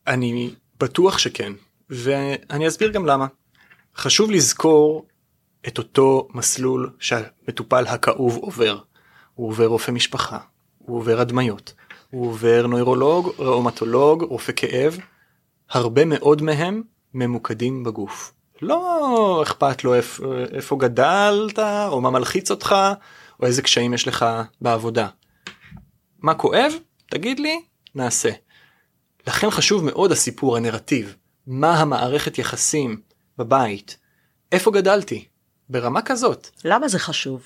[0.07, 1.53] אני בטוח שכן,
[1.91, 3.27] ואני אסביר גם למה.
[3.95, 5.05] חשוב לזכור
[5.67, 8.79] את אותו מסלול שהמטופל הכאוב עובר.
[9.33, 10.37] הוא עובר רופא משפחה,
[10.77, 11.73] הוא עובר הדמיות,
[12.09, 14.97] הוא עובר נוירולוג, ראומטולוג, רופא כאב.
[15.69, 16.81] הרבה מאוד מהם
[17.13, 18.33] ממוקדים בגוף.
[18.61, 20.23] לא אכפת לו איפה,
[20.53, 22.75] איפה גדלת, או מה מלחיץ אותך,
[23.39, 24.25] או איזה קשיים יש לך
[24.61, 25.07] בעבודה.
[26.19, 26.73] מה כואב?
[27.09, 27.61] תגיד לי,
[27.95, 28.29] נעשה.
[29.27, 31.15] לכן חשוב מאוד הסיפור, הנרטיב.
[31.47, 33.01] מה המערכת יחסים
[33.37, 33.97] בבית?
[34.51, 35.25] איפה גדלתי?
[35.69, 36.47] ברמה כזאת.
[36.65, 37.41] למה זה חשוב?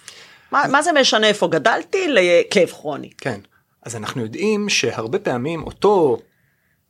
[0.51, 3.09] מה, מה זה משנה איפה גדלתי לכאב כרוני?
[3.17, 3.39] כן.
[3.81, 6.17] אז אנחנו יודעים שהרבה פעמים אותו,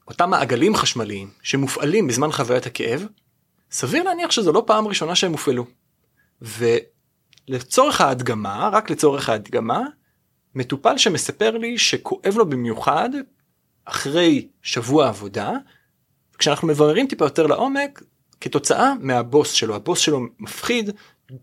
[0.07, 3.05] אותם מעגלים חשמליים שמופעלים בזמן חוויית הכאב,
[3.71, 5.65] סביר להניח שזו לא פעם ראשונה שהם הופעלו.
[6.41, 9.81] ולצורך ההדגמה, רק לצורך ההדגמה,
[10.55, 13.09] מטופל שמספר לי שכואב לו במיוחד
[13.85, 15.51] אחרי שבוע עבודה,
[16.37, 18.01] כשאנחנו מבררים טיפה יותר לעומק,
[18.41, 20.89] כתוצאה מהבוס שלו, הבוס שלו מפחיד,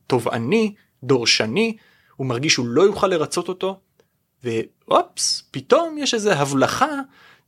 [0.07, 1.77] תובעני, דורשני,
[2.17, 3.81] הוא מרגיש שהוא לא יוכל לרצות אותו,
[4.45, 6.91] ואופס, פתאום יש איזה הבלחה,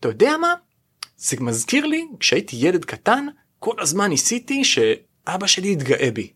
[0.01, 0.55] אתה יודע מה?
[1.17, 3.27] זה מזכיר לי, כשהייתי ילד קטן,
[3.59, 6.33] כל הזמן ניסיתי שאבא שלי יתגאה בי.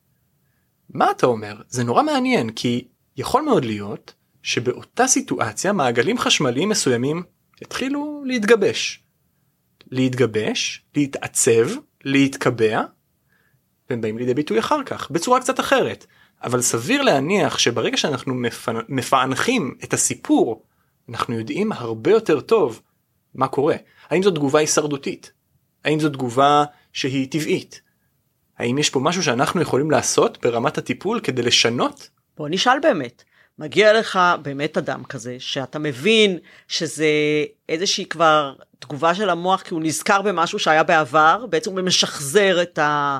[0.90, 1.54] מה אתה אומר?
[1.68, 7.22] זה נורא מעניין, כי יכול מאוד להיות שבאותה סיטואציה מעגלים חשמליים מסוימים
[7.62, 9.02] התחילו להתגבש.
[9.90, 11.68] להתגבש, להתעצב,
[12.04, 12.82] להתקבע,
[13.90, 16.06] והם באים לידי ביטוי אחר כך, בצורה קצת אחרת.
[16.42, 18.76] אבל סביר להניח שברגע שאנחנו מפענ...
[18.88, 20.62] מפענחים את הסיפור,
[21.08, 22.82] אנחנו יודעים הרבה יותר טוב
[23.34, 23.76] מה קורה.
[24.08, 25.32] האם זו תגובה הישרדותית?
[25.84, 27.80] האם זו תגובה שהיא טבעית?
[28.58, 32.08] האם יש פה משהו שאנחנו יכולים לעשות ברמת הטיפול כדי לשנות?
[32.36, 33.24] בוא נשאל באמת,
[33.58, 37.06] מגיע לך באמת אדם כזה, שאתה מבין שזה
[37.68, 42.78] איזושהי כבר תגובה של המוח, כי הוא נזכר במשהו שהיה בעבר, בעצם הוא משחזר את,
[42.78, 43.18] ה,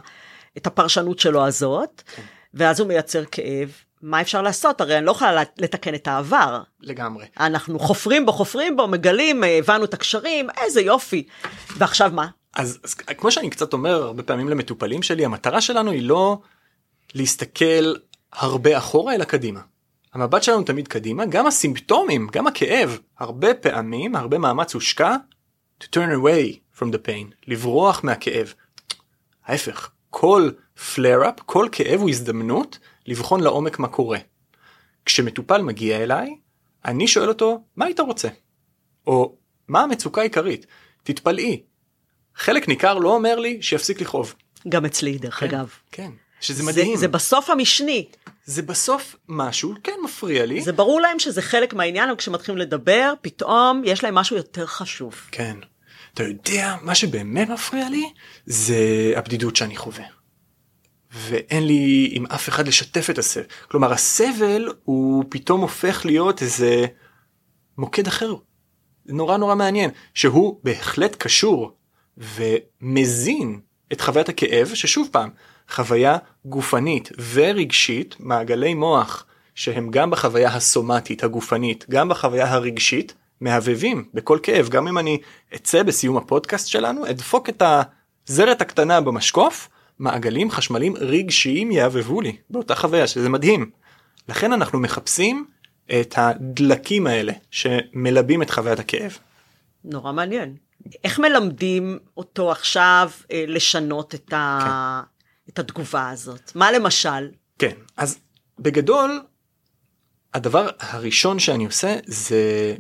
[0.57, 2.23] את הפרשנות שלו הזאת, כן.
[2.55, 3.73] ואז הוא מייצר כאב.
[4.03, 4.81] מה אפשר לעשות?
[4.81, 6.63] הרי אני לא יכולה לתקן את העבר.
[6.81, 7.27] לגמרי.
[7.41, 11.27] אנחנו חופרים בו, חופרים בו, מגלים, הבנו את הקשרים, איזה יופי.
[11.77, 12.29] ועכשיו מה?
[12.55, 16.39] אז, אז כמו שאני קצת אומר הרבה פעמים למטופלים שלי, המטרה שלנו היא לא
[17.15, 17.95] להסתכל
[18.33, 19.61] הרבה אחורה אלא קדימה.
[20.15, 25.17] המבט שלנו תמיד קדימה, גם הסימפטומים, גם הכאב, הרבה פעמים, הרבה מאמץ הושקע
[25.83, 28.55] to turn away from the pain, לברוח מהכאב.
[29.47, 34.19] ההפך, כל flare up, כל כאב הוא הזדמנות לבחון לעומק מה קורה.
[35.05, 36.37] כשמטופל מגיע אליי,
[36.85, 38.29] אני שואל אותו, מה היית רוצה?
[39.07, 39.37] או,
[39.69, 40.67] מה המצוקה העיקרית?
[41.03, 41.63] תתפלאי.
[42.35, 44.35] חלק ניכר לא אומר לי שיפסיק לכאוב.
[44.69, 45.71] גם אצלי, דרך כן, אגב.
[45.93, 46.97] כן, שזה מדהים.
[46.97, 48.07] זה, זה בסוף המשני.
[48.45, 50.63] זה בסוף משהו, כן מפריע לי.
[50.63, 55.15] זה ברור להם שזה חלק מהעניין, אבל כשמתחילים לדבר, פתאום יש להם משהו יותר חשוב.
[55.31, 55.57] כן.
[56.15, 58.13] אתה יודע, מה שבאמת מפריע לי,
[58.47, 58.77] זה
[59.17, 60.05] הבדידות שאני חווה.
[61.13, 63.45] ואין לי עם אף אחד לשתף את הסבל.
[63.71, 66.87] כלומר, הסבל הוא פתאום הופך להיות איזה
[67.79, 68.35] מוקד אחר.
[69.07, 71.73] נורא נורא מעניין, שהוא בהחלט קשור
[72.19, 73.61] ומזין
[73.93, 75.31] את חוויית הכאב, ששוב פעם,
[75.71, 84.39] חוויה גופנית ורגשית, מעגלי מוח שהם גם בחוויה הסומטית הגופנית, גם בחוויה הרגשית, מהבהבים בכל
[84.43, 84.69] כאב.
[84.69, 85.19] גם אם אני
[85.55, 87.63] אצא בסיום הפודקאסט שלנו, אדפוק את
[88.29, 93.71] הזרת הקטנה במשקוף, מעגלים חשמליים רגשיים יהבבו לי באותה חוויה, שזה מדהים.
[94.29, 95.47] לכן אנחנו מחפשים
[96.01, 99.19] את הדלקים האלה שמלבים את חוויית הכאב.
[99.85, 100.57] נורא מעניין.
[101.05, 104.59] איך מלמדים אותו עכשיו אה, לשנות את, ה...
[104.63, 105.18] כן.
[105.49, 106.53] את התגובה הזאת?
[106.55, 107.29] מה למשל?
[107.59, 108.19] כן, אז
[108.59, 109.23] בגדול,
[110.35, 112.75] הדבר הראשון שאני עושה זה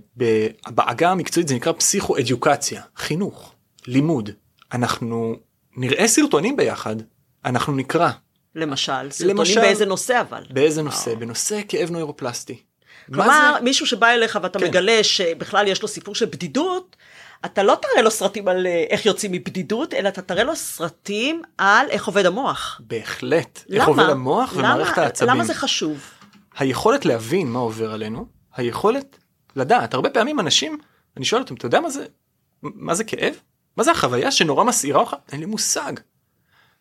[0.70, 3.54] בעגה המקצועית זה נקרא פסיכו-אדיוקציה, חינוך,
[3.86, 4.30] לימוד.
[4.72, 5.36] אנחנו
[5.76, 6.96] נראה סרטונים ביחד,
[7.44, 8.10] אנחנו נקרא.
[8.54, 10.44] למשל, סרטונים למשל, באיזה נושא אבל?
[10.50, 11.14] באיזה נושא?
[11.14, 12.62] בנושא כאב נוירופלסטי.
[13.14, 13.64] כלומר, זה...
[13.64, 14.66] מישהו שבא אליך ואתה כן.
[14.66, 16.96] מגלה שבכלל יש לו סיפור של בדידות,
[17.44, 21.42] אתה לא תראה לו סרטים על אה, איך יוצאים מבדידות, אלא אתה תראה לו סרטים
[21.58, 22.80] על איך עובד המוח.
[22.86, 23.64] בהחלט.
[23.68, 23.80] למה?
[23.80, 24.74] איך עובד המוח למה?
[24.74, 25.30] ומערכת העצבים.
[25.30, 26.00] למה זה חשוב?
[26.58, 29.18] היכולת להבין מה עובר עלינו, היכולת
[29.56, 29.94] לדעת.
[29.94, 30.78] הרבה פעמים אנשים,
[31.16, 32.06] אני שואל אותם, אתה יודע מה זה,
[32.62, 33.34] מה זה כאב?
[33.76, 35.14] מה זה החוויה שנורא מסעירה אותך?
[35.32, 35.92] אין לי מושג.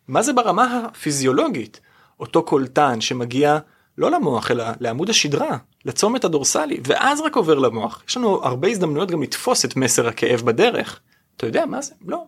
[0.08, 1.80] מה זה ברמה הפיזיולוגית?
[2.20, 3.58] אותו קולטן שמגיע
[3.98, 8.04] לא למוח אלא לעמוד השדרה, לצומת הדורסלי, ואז רק עובר למוח.
[8.08, 11.00] יש לנו הרבה הזדמנויות גם לתפוס את מסר הכאב בדרך.
[11.36, 11.94] אתה יודע מה זה?
[12.06, 12.24] לא.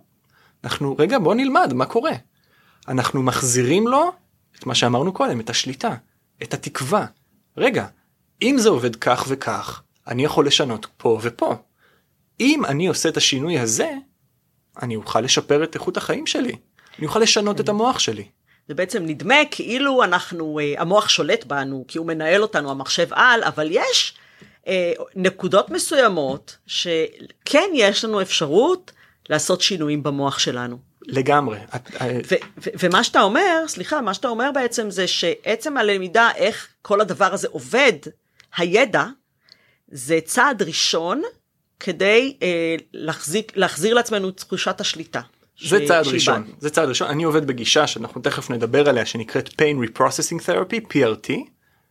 [0.65, 2.13] אנחנו, רגע בוא נלמד מה קורה.
[2.89, 4.13] אנחנו מחזירים לו
[4.59, 5.95] את מה שאמרנו קודם, את השליטה,
[6.43, 7.07] את התקווה.
[7.57, 7.87] רגע,
[8.43, 11.55] אם זה עובד כך וכך, אני יכול לשנות פה ופה.
[12.41, 13.91] אם אני עושה את השינוי הזה,
[14.83, 16.53] אני אוכל לשפר את איכות החיים שלי.
[16.99, 18.25] אני אוכל לשנות את המוח שלי.
[18.71, 23.43] זה בעצם נדמה כאילו אנחנו, אה, המוח שולט בנו, כי הוא מנהל אותנו, המחשב על,
[23.43, 24.15] אבל יש
[24.67, 28.93] אה, נקודות מסוימות שכן יש לנו אפשרות
[29.31, 30.79] לעשות שינויים במוח שלנו.
[31.03, 31.59] לגמרי.
[32.81, 37.49] ומה שאתה אומר, סליחה, מה שאתה אומר בעצם זה שעצם הלמידה איך כל הדבר הזה
[37.51, 37.93] עובד,
[38.57, 39.05] הידע,
[39.89, 41.23] זה צעד ראשון
[41.81, 45.21] כדי אה, להחזיר, להחזיר לעצמנו את תחושת השליטה.
[45.69, 49.87] זה צעד ראשון, זה צעד ראשון, אני עובד בגישה שאנחנו תכף נדבר עליה שנקראת pain
[49.87, 51.33] reprocessing therapy, PRT,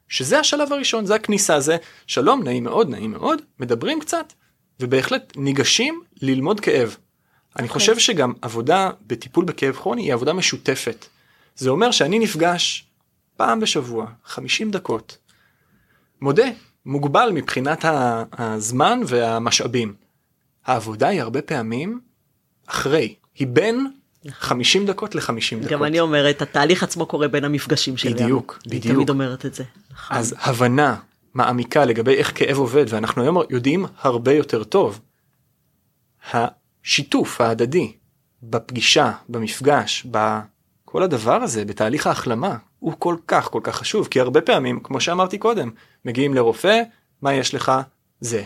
[0.08, 1.78] שזה השלב הראשון, זה הכניסה, זה
[2.08, 4.34] שלום, נעים מאוד, נעים מאוד, מדברים קצת,
[4.80, 6.74] ובהחלט ניגשים ללמוד כאב.
[6.86, 7.54] אני okay.
[7.56, 7.68] אוקיי.
[7.68, 11.06] חושב שגם עבודה בטיפול בכאב כרוני היא עבודה משותפת.
[11.56, 12.86] זה אומר שאני נפגש
[13.38, 15.18] פעם בשבוע, 50 דקות,
[16.22, 16.48] מודה,
[16.86, 17.86] מוגבל מבחינת
[18.32, 19.94] הזמן והמשאבים.
[20.66, 22.00] העבודה היא הרבה פעמים
[22.68, 23.88] אחרי, היא בין
[24.30, 25.72] 50 דקות ל-50 דקות.
[25.72, 28.16] גם אני אומרת, התהליך עצמו קורה בין המפגשים שלנו.
[28.16, 28.86] בדיוק, בדיוק.
[28.86, 29.64] אני תמיד אומרת את זה.
[29.92, 30.18] נכון.
[30.18, 30.96] אז הבנה
[31.34, 35.00] מעמיקה לגבי איך כאב עובד, ואנחנו היום יודעים הרבה יותר טוב.
[36.34, 37.94] השיתוף ההדדי
[38.44, 44.42] בפגישה, במפגש, בכל הדבר הזה, בתהליך ההחלמה, הוא כל כך כל כך חשוב, כי הרבה
[44.42, 45.72] פעמים, כמו שאמרתי קודם,
[46.06, 46.82] מגיעים לרופא,
[47.22, 47.72] מה יש לך?
[48.20, 48.44] זה.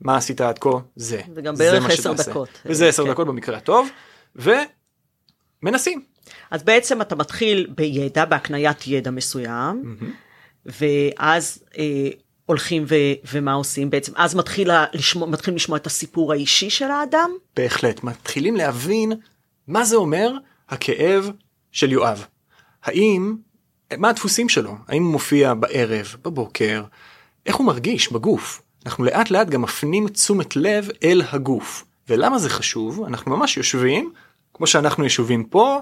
[0.00, 0.70] מה עשית עד כה?
[0.96, 1.20] זה.
[1.34, 2.48] וגם בערך עשר דקות.
[2.66, 3.10] וזה עשר כן.
[3.10, 3.88] דקות במקרה הטוב.
[4.36, 6.04] ומנסים.
[6.50, 10.70] אז בעצם אתה מתחיל בידע, בהקניית ידע מסוים, mm-hmm.
[10.80, 12.08] ואז אה,
[12.46, 12.94] הולכים ו,
[13.32, 17.30] ומה עושים בעצם, אז מתחיל לשמוע, מתחילים לשמוע את הסיפור האישי של האדם?
[17.56, 19.12] בהחלט, מתחילים להבין
[19.68, 20.32] מה זה אומר
[20.68, 21.30] הכאב
[21.72, 22.26] של יואב.
[22.84, 23.36] האם,
[23.98, 24.74] מה הדפוסים שלו?
[24.88, 26.84] האם הוא מופיע בערב, בבוקר,
[27.46, 28.62] איך הוא מרגיש בגוף.
[28.86, 31.84] אנחנו לאט לאט גם מפנים תשומת לב אל הגוף.
[32.08, 33.04] ולמה זה חשוב?
[33.04, 34.12] אנחנו ממש יושבים,
[34.54, 35.80] כמו שאנחנו ישובים פה,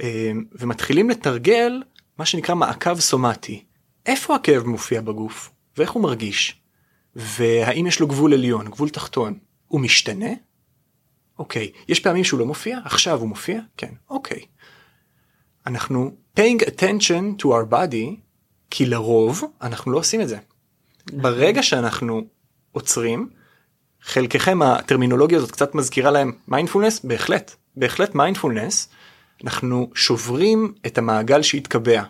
[0.00, 1.82] אה, ומתחילים לתרגל
[2.18, 3.64] מה שנקרא מעקב סומטי.
[4.06, 5.50] איפה הכאב מופיע בגוף?
[5.76, 6.60] ואיך הוא מרגיש?
[7.16, 9.38] והאם יש לו גבול עליון, גבול תחתון?
[9.68, 10.30] הוא משתנה?
[11.38, 11.72] אוקיי.
[11.88, 12.78] יש פעמים שהוא לא מופיע?
[12.84, 13.60] עכשיו הוא מופיע?
[13.76, 13.92] כן.
[14.10, 14.40] אוקיי.
[15.66, 18.20] אנחנו paying attention to our body,
[18.70, 20.38] כי לרוב אנחנו לא עושים את זה.
[21.12, 22.22] ברגע שאנחנו
[22.72, 23.28] עוצרים,
[24.02, 28.88] חלקכם הטרמינולוגיה הזאת קצת מזכירה להם מיינדפולנס, בהחלט, בהחלט מיינדפולנס,
[29.44, 32.02] אנחנו שוברים את המעגל שהתקבע.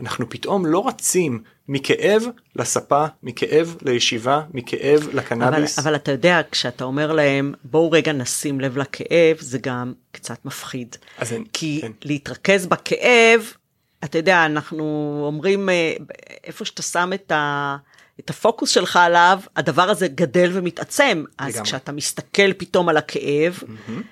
[0.00, 2.22] אנחנו פתאום לא רצים מכאב
[2.56, 5.78] לספה, מכאב לישיבה, מכאב לקנאביס.
[5.78, 10.44] אבל, אבל אתה יודע, כשאתה אומר להם, בואו רגע נשים לב לכאב, זה גם קצת
[10.44, 10.96] מפחיד.
[11.18, 11.92] אז אין, כי אין.
[12.04, 13.52] להתרכז בכאב,
[14.04, 15.92] אתה יודע, אנחנו אומרים, אה,
[16.44, 17.76] איפה שאתה שם את ה...
[18.20, 21.24] את הפוקוס שלך עליו, הדבר הזה גדל ומתעצם.
[21.38, 21.68] אז לגמרי.
[21.68, 24.02] כשאתה מסתכל פתאום על הכאב, מהמם.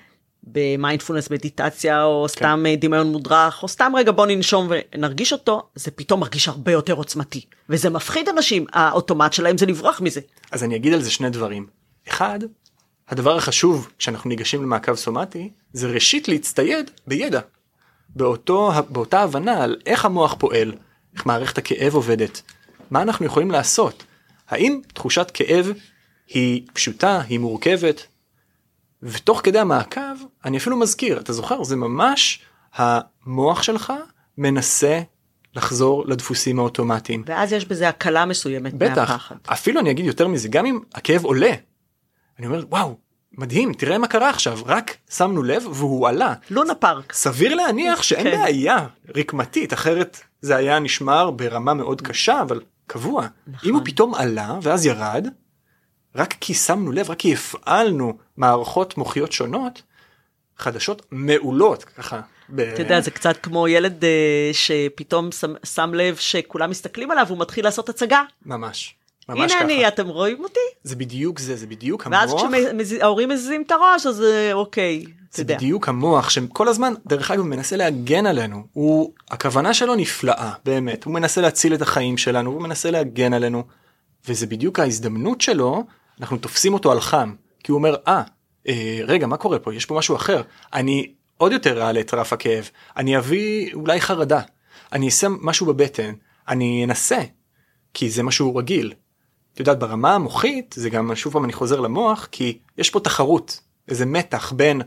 [0.47, 2.75] במיינדפולנס מדיטציה, או סתם כן.
[2.75, 7.45] דמיון מודרך, או סתם רגע בוא ננשום ונרגיש אותו, זה פתאום מרגיש הרבה יותר עוצמתי.
[7.69, 10.21] וזה מפחיד אנשים, האוטומט שלהם זה לברוח מזה.
[10.51, 11.67] אז אני אגיד על זה שני דברים.
[12.07, 12.39] אחד,
[13.09, 17.39] הדבר החשוב כשאנחנו ניגשים למעקב סומטי, זה ראשית להצטייד בידע.
[18.09, 20.71] באותו, באותה הבנה על איך המוח פועל,
[21.15, 22.41] איך מערכת הכאב עובדת,
[22.91, 24.03] מה אנחנו יכולים לעשות.
[24.49, 25.71] האם תחושת כאב
[26.27, 28.07] היא פשוטה, היא מורכבת,
[29.03, 30.01] ותוך כדי המעקב
[30.45, 32.41] אני אפילו מזכיר, אתה זוכר, זה ממש
[32.73, 33.93] המוח שלך
[34.37, 35.01] מנסה
[35.55, 37.23] לחזור לדפוסים האוטומטיים.
[37.25, 39.35] ואז יש בזה הקלה מסוימת בטח, מהפחד.
[39.45, 41.51] אפילו אני אגיד יותר מזה, גם אם הכאב עולה,
[42.39, 42.97] אני אומר וואו,
[43.37, 46.33] מדהים, תראה מה קרה עכשיו, רק שמנו לב והוא עלה.
[46.49, 47.13] לונה פארק.
[47.13, 48.37] סביר להניח שאין כן.
[48.37, 53.27] בעיה רקמתית, אחרת זה היה נשמר ברמה מאוד קשה, אבל קבוע.
[53.47, 53.69] נכון.
[53.69, 55.27] אם הוא פתאום עלה ואז ירד,
[56.15, 59.81] רק כי שמנו לב, רק כי הפעלנו מערכות מוחיות שונות,
[60.57, 62.21] חדשות מעולות, ככה.
[62.49, 67.25] ב- אתה יודע, זה קצת כמו ילד אה, שפתאום שם, שם לב שכולם מסתכלים עליו,
[67.29, 68.21] הוא מתחיל לעשות הצגה.
[68.45, 68.95] ממש.
[69.29, 69.63] ממש הנה ככה.
[69.63, 70.59] אני, אתם רואים אותי?
[70.83, 72.51] זה בדיוק זה, זה בדיוק ואז המוח.
[72.83, 75.55] כשההורים מזיזים את הראש, אז אה, אוקיי, זה יודע.
[75.55, 81.13] בדיוק המוח שכל הזמן דרך אגב מנסה להגן עלינו הוא הכוונה שלו נפלאה באמת הוא
[81.13, 83.63] מנסה להציל את החיים שלנו הוא מנסה להגן עלינו
[84.27, 85.83] וזה בדיוק ההזדמנות שלו
[86.19, 87.33] אנחנו תופסים אותו על חם
[87.65, 88.21] כי הוא אומר אה
[88.67, 89.73] אה רגע מה קורה פה?
[89.73, 90.41] יש פה משהו אחר.
[90.73, 92.69] אני עוד יותר אעלה את רף הכאב.
[92.97, 94.41] אני אביא אולי חרדה.
[94.91, 96.13] אני אעשה משהו בבטן.
[96.47, 97.19] אני אנסה.
[97.93, 98.93] כי זה משהו רגיל.
[99.53, 103.59] את יודעת ברמה המוחית זה גם שוב פעם אני חוזר למוח כי יש פה תחרות.
[103.87, 104.81] איזה מתח בין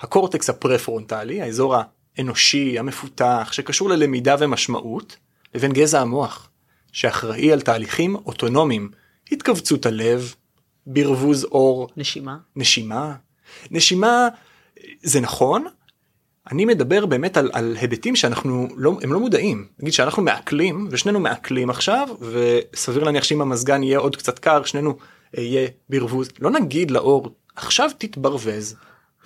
[0.00, 1.74] הקורטקס הפרפרונטלי האזור
[2.18, 5.16] האנושי המפותח שקשור ללמידה ומשמעות
[5.54, 6.50] לבין גזע המוח
[6.92, 8.90] שאחראי על תהליכים אוטונומיים.
[9.32, 10.34] התכווצות הלב
[10.86, 11.88] ברווז אור.
[11.96, 12.36] נשימה.
[12.56, 13.14] נשימה.
[13.70, 14.28] נשימה
[15.02, 15.66] זה נכון.
[16.50, 19.66] אני מדבר באמת על, על היבטים שאנחנו לא הם לא מודעים.
[19.78, 24.96] נגיד שאנחנו מעכלים ושנינו מעכלים עכשיו וסביר להניח שאם המזגן יהיה עוד קצת קר שנינו
[25.38, 26.28] אה, יהיה ברווז.
[26.40, 28.76] לא נגיד לאור עכשיו תתברווז.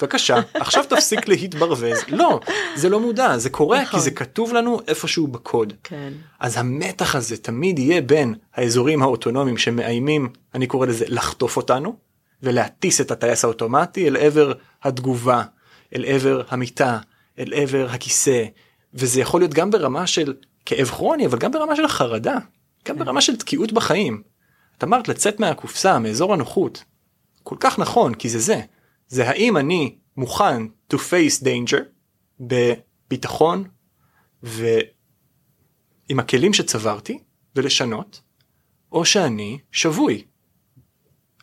[0.00, 2.40] בבקשה עכשיו תפסיק להתברווז לא
[2.76, 4.00] זה לא מודע זה קורה נכון.
[4.00, 6.12] כי זה כתוב לנו איפשהו בקוד כן.
[6.40, 11.96] אז המתח הזה תמיד יהיה בין האזורים האוטונומיים שמאיימים אני קורא לזה לחטוף אותנו
[12.42, 15.42] ולהטיס את הטייס האוטומטי אל עבר התגובה
[15.96, 16.98] אל עבר המיטה
[17.38, 18.44] אל עבר הכיסא
[18.94, 20.34] וזה יכול להיות גם ברמה של
[20.66, 22.36] כאב כרוני אבל גם ברמה של חרדה
[22.88, 24.22] גם ברמה של תקיעות בחיים.
[24.78, 26.84] את אמרת לצאת מהקופסה מאזור הנוחות
[27.42, 28.60] כל כך נכון כי זה זה
[29.08, 31.82] זה האם אני מוכן to face danger
[32.40, 33.64] בביטחון
[34.42, 37.18] ועם הכלים שצברתי
[37.56, 38.20] ולשנות
[38.92, 40.24] או שאני שבוי.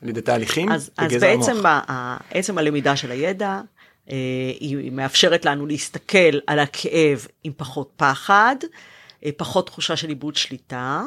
[0.02, 1.48] על ידי תהליכים אז, אז בגזע המוח.
[1.48, 3.62] בעצם ה- ה- עצם הלמידה של הידע,
[4.10, 4.16] אה,
[4.60, 8.56] היא מאפשרת לנו להסתכל על הכאב עם פחות פחד,
[9.26, 11.04] אה, פחות תחושה של איבוד שליטה,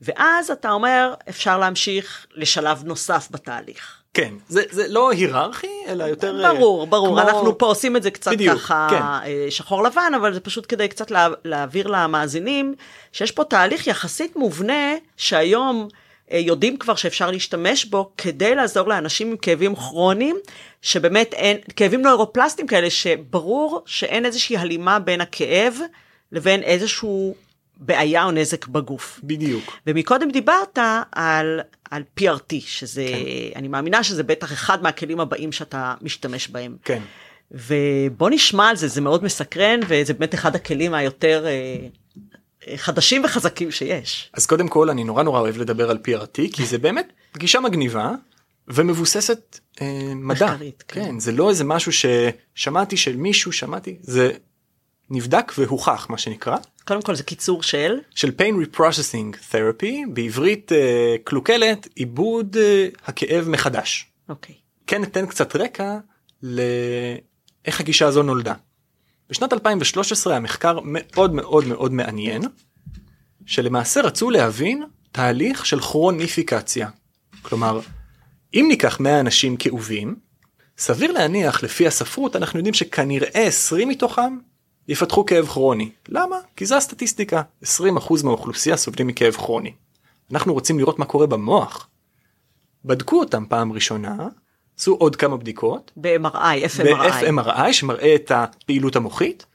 [0.00, 3.95] ואז אתה אומר, אפשר להמשיך לשלב נוסף בתהליך.
[4.16, 8.02] כן זה זה לא היררכי אלא יותר אה, ברור, ברור, כמו- אנחנו פה עושים את
[8.02, 9.02] זה קצת בדיוק, ככה כן.
[9.02, 12.74] אה, שחור לבן, אבל זה פשוט כדי קצת לה, להעביר למאזינים,
[13.12, 15.88] שיש פה תהליך יחסית מובנה, שהיום
[16.32, 20.36] אה, יודעים כבר שאפשר להשתמש בו, כדי לעזור לאנשים עם כאבים כרוניים,
[20.82, 25.74] שבאמת אין, כאבים נוירופלסטיים כאלה, שברור שאין איזושהי הלימה בין הכאב
[26.32, 27.34] לבין איזשהו
[27.76, 29.20] בעיה או נזק בגוף.
[29.22, 30.78] בדיוק ומקודם דיברת
[31.12, 31.60] על,
[31.90, 33.58] על PRT, שזה, כן.
[33.58, 36.76] אני מאמינה שזה בטח אחד מהכלים הבאים שאתה משתמש בהם.
[36.84, 37.02] כן
[37.50, 43.70] ובוא נשמע על זה, זה מאוד מסקרן, וזה באמת אחד הכלים היותר אה, חדשים וחזקים
[43.70, 44.30] שיש.
[44.34, 48.10] אז קודם כל אני נורא נורא אוהב לדבר על PRT כי זה באמת גישה מגניבה
[48.68, 50.46] ומבוססת אה, מדע.
[50.46, 51.04] מחקרית, כן.
[51.04, 54.30] כן, זה לא איזה משהו ששמעתי של מישהו שמעתי זה
[55.10, 61.16] נבדק והוכח מה שנקרא קודם כל זה קיצור של של pain reprocessing therapy בעברית אה,
[61.24, 64.06] קלוקלת עיבוד אה, הכאב מחדש.
[64.28, 64.54] אוקיי.
[64.86, 65.98] כן ניתן קצת רקע
[66.42, 68.54] לאיך הגישה הזו נולדה.
[69.30, 72.42] בשנת 2013 המחקר מאוד מאוד מאוד מעניין
[73.46, 76.88] שלמעשה רצו להבין תהליך של כרוניפיקציה.
[77.42, 77.80] כלומר
[78.54, 80.16] אם ניקח 100 אנשים כאובים
[80.78, 84.38] סביר להניח לפי הספרות אנחנו יודעים שכנראה 20 מתוכם
[84.88, 85.90] יפתחו כאב כרוני.
[86.08, 86.36] למה?
[86.56, 87.66] כי זה הסטטיסטיקה 20%
[88.24, 89.72] מהאוכלוסייה סובלים מכאב כרוני.
[90.32, 91.88] אנחנו רוצים לראות מה קורה במוח.
[92.84, 94.16] בדקו אותם פעם ראשונה
[94.78, 96.36] עשו עוד כמה בדיקות ב-MRI,
[96.76, 96.84] FMRI.
[96.84, 99.46] ב-FMRI שמראה את הפעילות המוחית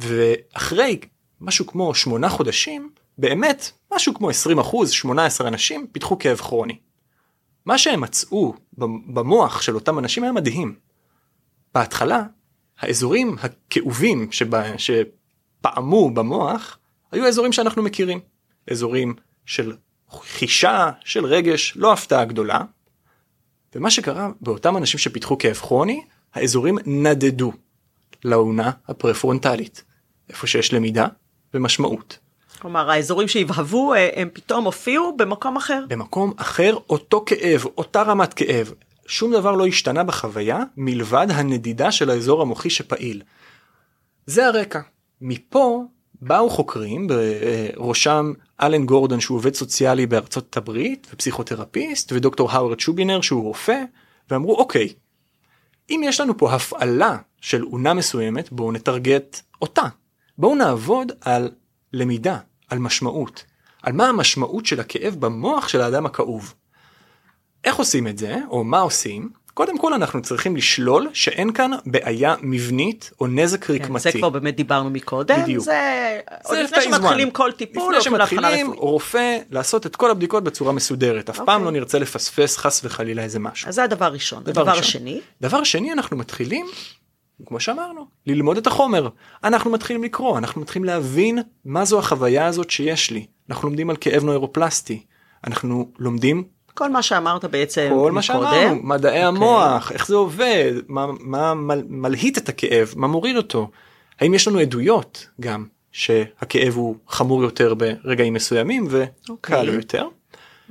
[0.00, 1.00] ואחרי
[1.40, 6.78] משהו כמו שמונה חודשים באמת משהו כמו 20 אחוז 18 אנשים פיתחו כאב כרוני.
[7.64, 8.54] מה שהם מצאו
[9.06, 10.74] במוח של אותם אנשים היה מדהים.
[11.74, 12.22] בהתחלה
[12.78, 16.78] האזורים הכאובים שבה, שפעמו במוח
[17.12, 18.20] היו האזורים שאנחנו מכירים
[18.70, 19.14] אזורים
[19.46, 19.76] של
[20.10, 22.60] חישה של רגש לא הפתעה גדולה.
[23.74, 26.04] ומה שקרה באותם אנשים שפיתחו כאב כרוני
[26.34, 27.52] האזורים נדדו
[28.24, 29.84] לאונה הפרפרונטלית
[30.28, 31.06] איפה שיש למידה
[31.54, 32.18] ומשמעות.
[32.58, 35.84] כלומר האזורים שהבהבו אה, הם פתאום הופיעו במקום אחר.
[35.88, 38.72] במקום אחר אותו כאב אותה רמת כאב
[39.06, 43.22] שום דבר לא השתנה בחוויה מלבד הנדידה של האזור המוחי שפעיל.
[44.26, 44.80] זה הרקע.
[45.20, 45.84] מפה
[46.22, 48.32] באו חוקרים בראשם
[48.62, 53.82] אלן גורדון שהוא עובד סוציאלי בארצות הברית ופסיכותרפיסט ודוקטור האוורד שובינר שהוא רופא
[54.30, 54.92] ואמרו אוקיי
[55.90, 59.86] אם יש לנו פה הפעלה של אונה מסוימת בואו נטרגט אותה
[60.38, 61.50] בואו נעבוד על
[61.92, 62.38] למידה
[62.68, 63.44] על משמעות
[63.82, 66.54] על מה המשמעות של הכאב במוח של האדם הכאוב.
[67.66, 72.34] איך עושים את זה או מה עושים קודם כל אנחנו צריכים לשלול שאין כאן בעיה
[72.42, 74.00] מבנית או נזק כן, רקמתי.
[74.00, 75.42] זה כבר באמת דיברנו מקודם.
[75.42, 75.64] בדיוק.
[75.64, 77.30] זה עוד זה לפני phase שמתחילים.
[77.30, 78.72] כל טיפול, לפני שמתחילים.
[78.72, 81.64] רופא לעשות את כל הבדיקות בצורה מסודרת אף פעם אוקיי.
[81.64, 83.68] לא נרצה לפספס חס וחלילה איזה משהו.
[83.68, 84.42] אז זה הדבר הראשון.
[84.42, 84.80] דבר הדבר ראשון.
[84.80, 86.66] השני, דבר שני אנחנו מתחילים
[87.46, 89.08] כמו שאמרנו ללמוד את החומר
[89.44, 93.96] אנחנו מתחילים לקרוא אנחנו מתחילים להבין מה זו החוויה הזאת שיש לי אנחנו לומדים על
[94.00, 95.02] כאב נוירופלסטי
[95.46, 96.44] אנחנו לומדים
[96.76, 98.22] כל מה שאמרת בעצם כל מה.
[98.22, 99.24] שאמרנו מדעי אוקיי.
[99.24, 103.70] המוח איך זה עובד מה, מה מל, מלהיט את הכאב מה מוריד אותו
[104.20, 109.74] האם יש לנו עדויות גם שהכאב הוא חמור יותר ברגעים מסוימים וקל אוקיי.
[109.74, 110.08] יותר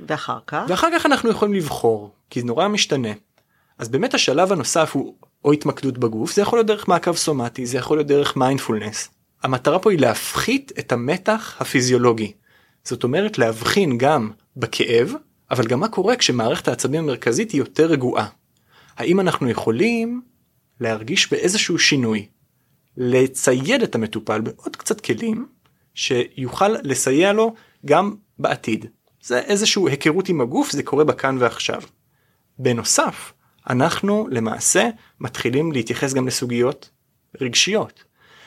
[0.06, 3.12] ואחר כך, ואחר כך אנחנו יכולים לבחור כי זה נורא משתנה.
[3.78, 7.78] אז באמת השלב הנוסף הוא או התמקדות בגוף זה יכול להיות דרך מעקב סומטי זה
[7.78, 9.08] יכול להיות דרך מיינדפולנס.
[9.42, 12.32] המטרה פה היא להפחית את המתח הפיזיולוגי.
[12.84, 15.12] זאת אומרת להבחין גם בכאב
[15.50, 18.28] אבל גם מה קורה כשמערכת העצבים המרכזית היא יותר רגועה.
[18.96, 20.22] האם אנחנו יכולים
[20.80, 22.26] להרגיש באיזשהו שינוי
[22.96, 25.46] לצייד את המטופל בעוד קצת כלים
[25.94, 27.54] שיוכל לסייע לו
[27.86, 28.86] גם בעתיד.
[29.22, 31.82] זה איזשהו היכרות עם הגוף זה קורה בכאן ועכשיו.
[32.58, 33.32] בנוסף
[33.70, 34.88] אנחנו למעשה
[35.20, 36.90] מתחילים להתייחס גם לסוגיות
[37.40, 38.04] רגשיות.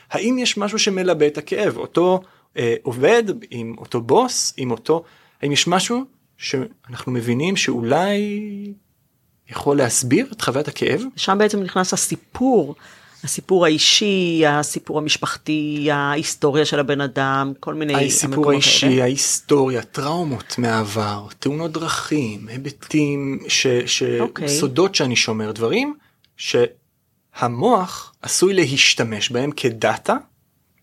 [0.10, 2.22] האם יש משהו שמלבה את הכאב אותו
[2.58, 5.04] אה, עובד עם אותו בוס עם אותו
[5.42, 6.06] האם יש משהו
[6.40, 8.20] שאנחנו מבינים שאולי
[9.50, 12.76] יכול להסביר את חוויית הכאב שם בעצם נכנס הסיפור,
[13.24, 19.04] הסיפור האישי, הסיפור המשפחתי, ההיסטוריה של הבן אדם, כל מיני הסיפור המקומות האישי האלה.
[19.04, 24.04] ההיסטוריה טראומות מהעבר תאונות דרכים היבטים ש, ש...
[24.04, 24.50] אוקיי.
[24.50, 25.94] סודות שאני שומר דברים
[26.38, 30.18] שהמוח עשוי להשתמש בהם כדאטה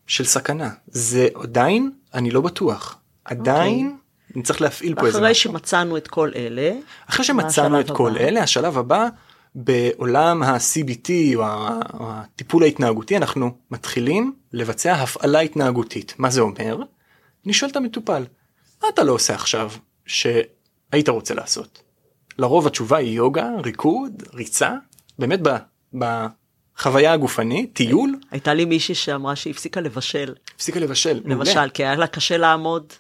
[0.07, 4.06] של סכנה זה עדיין אני לא בטוח עדיין אני
[4.43, 5.53] צריך להפעיל פה איזה משהו.
[5.53, 6.73] שמצאנו את כל אלה,
[7.11, 8.21] אחרי שמצאנו את כל הבא?
[8.21, 9.09] אלה השלב הבא
[9.55, 11.45] בעולם ה-CBT או
[12.01, 16.79] הטיפול ההתנהגותי אנחנו מתחילים לבצע הפעלה התנהגותית מה זה אומר?
[17.45, 18.25] אני שואל את המטופל
[18.83, 19.71] מה אתה לא עושה עכשיו
[20.07, 21.83] שהיית רוצה לעשות?
[22.39, 24.75] לרוב התשובה היא יוגה ריקוד ריצה
[25.19, 25.57] באמת ב-
[25.95, 31.35] בחוויה הגופנית טיול הייתה לי מישהי שאמרה שהיא הפסיקה לבשל, הפסיקה לבשל מעולה.
[31.35, 32.93] למשל, כי היה לה קשה לעמוד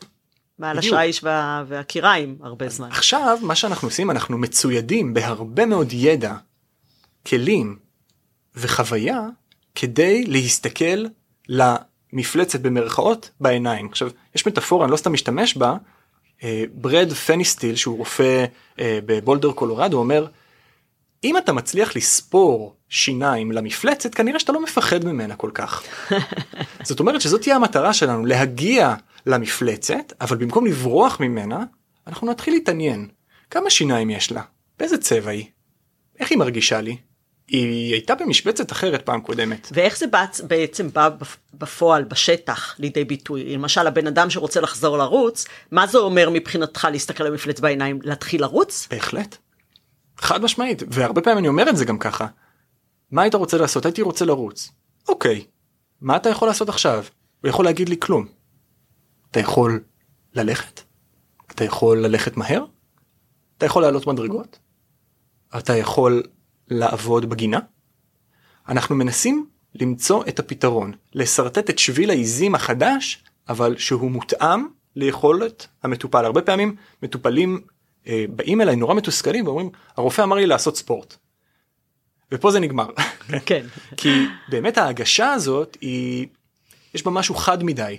[0.59, 0.79] מעל.
[0.79, 2.89] השיש וה- והקיריים הרבה זמן.
[2.91, 6.35] עכשיו מה שאנחנו עושים אנחנו מצוידים בהרבה מאוד ידע,
[7.27, 7.77] כלים
[8.57, 9.21] וחוויה
[9.75, 11.05] כדי להסתכל
[11.49, 13.87] למפלצת במרכאות בעיניים.
[13.87, 15.77] עכשיו יש מטאפורה אני לא סתם משתמש בה
[16.43, 18.45] אה, ברד פניסטיל שהוא רופא
[18.79, 20.27] אה, בבולדר קולורדו אומר
[21.25, 25.83] אם אתה מצליח לספור שיניים למפלצת כנראה שאתה לא מפחד ממנה כל כך.
[26.89, 28.95] זאת אומרת שזאת תהיה המטרה שלנו להגיע
[29.27, 31.65] למפלצת, אבל במקום לברוח ממנה,
[32.07, 33.09] אנחנו נתחיל להתעניין.
[33.51, 34.43] כמה שיניים יש לה?
[34.79, 35.47] באיזה צבע היא?
[36.19, 36.97] איך היא מרגישה לי?
[37.49, 39.69] היא הייתה במשבצת אחרת פעם קודמת.
[39.73, 40.07] ואיך זה
[40.49, 41.09] בעצם בא
[41.55, 43.55] בפועל, בשטח, לידי ביטוי?
[43.57, 47.99] למשל, הבן אדם שרוצה לחזור לרוץ, מה זה אומר מבחינתך להסתכל למפלץ בעיניים?
[48.03, 48.89] להתחיל לרוץ?
[48.91, 49.37] בהחלט.
[50.19, 52.27] חד משמעית, והרבה פעמים אני אומר את זה גם ככה.
[53.11, 53.85] מה היית רוצה לעשות?
[53.85, 54.71] הייתי רוצה לרוץ.
[55.09, 55.45] אוקיי,
[56.01, 57.05] מה אתה יכול לעשות עכשיו?
[57.41, 58.36] הוא יכול להגיד לי כלום.
[59.37, 59.81] אתה יכול
[60.35, 60.81] ללכת?
[61.51, 62.65] אתה יכול ללכת מהר?
[63.59, 64.59] אתה יכול לעלות מדרגות?
[65.59, 66.23] אתה יכול
[66.69, 67.59] לעבוד בגינה?
[68.69, 74.67] אנחנו מנסים למצוא את הפתרון, לשרטט את שביל העיזים החדש, אבל שהוא מותאם
[74.97, 76.25] ליכולת המטופל.
[76.25, 77.61] הרבה פעמים מטופלים
[78.07, 81.17] אה, באים אליי נורא מתוסכלים ואומרים, הרופא אמר לי לעשות ספורט.
[82.33, 82.89] ופה זה נגמר.
[83.47, 83.67] כן.
[83.97, 86.27] כי באמת ההגשה הזאת היא,
[86.95, 87.99] יש בה משהו חד מדי.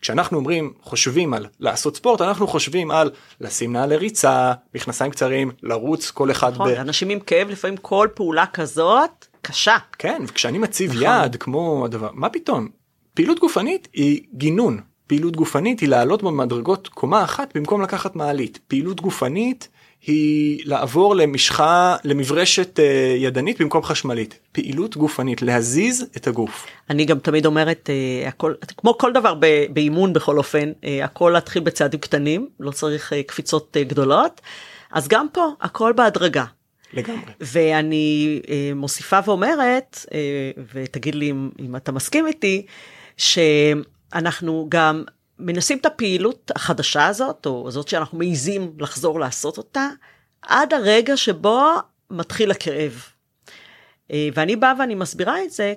[0.00, 6.10] כשאנחנו אומרים חושבים על לעשות ספורט אנחנו חושבים על לשים נעלי ריצה מכנסיים קצרים לרוץ
[6.10, 6.74] כל אחד נכון, ב...
[6.74, 9.76] אנשים עם כאב לפעמים כל פעולה כזאת קשה.
[9.98, 11.02] כן וכשאני מציב נכון.
[11.24, 12.68] יד כמו הדבר מה פתאום?
[13.14, 14.80] פעילות גופנית היא גינון.
[15.06, 18.58] פעילות גופנית היא לעלות במדרגות קומה אחת במקום לקחת מעלית.
[18.68, 19.68] פעילות גופנית
[20.02, 26.66] היא לעבור למשחה למברשת אה, ידנית במקום חשמלית פעילות גופנית להזיז את הגוף.
[26.90, 29.34] אני גם תמיד אומרת אה, הכל כמו כל דבר
[29.70, 34.40] באימון בכל אופן אה, הכל להתחיל בצעדים קטנים לא צריך קפיצות גדולות
[34.92, 36.44] אז גם פה הכל בהדרגה.
[36.92, 37.32] לגמרי.
[37.40, 38.40] ואני
[38.74, 40.06] מוסיפה ואומרת
[40.74, 42.66] ותגיד לי אם, אם אתה מסכים איתי
[43.16, 45.04] שאנחנו גם
[45.38, 49.88] מנסים את הפעילות החדשה הזאת, או זאת שאנחנו מעיזים לחזור לעשות אותה,
[50.42, 51.60] עד הרגע שבו
[52.10, 53.02] מתחיל הכאב.
[54.12, 55.74] אה, ואני באה ואני מסבירה את זה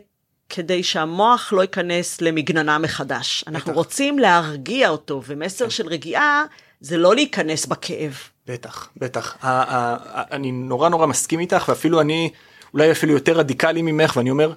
[0.49, 3.43] כדי שהמוח לא ייכנס למגננה מחדש.
[3.47, 3.77] אנחנו בטח.
[3.77, 5.71] רוצים להרגיע אותו, ומסר כן.
[5.71, 6.45] של רגיעה
[6.79, 8.17] זה לא להיכנס בכאב.
[8.47, 9.37] בטח, בטח.
[10.31, 12.29] אני נורא נורא מסכים איתך, ואפילו אני
[12.73, 14.53] אולי אפילו יותר רדיקלי ממך, ואני אומר,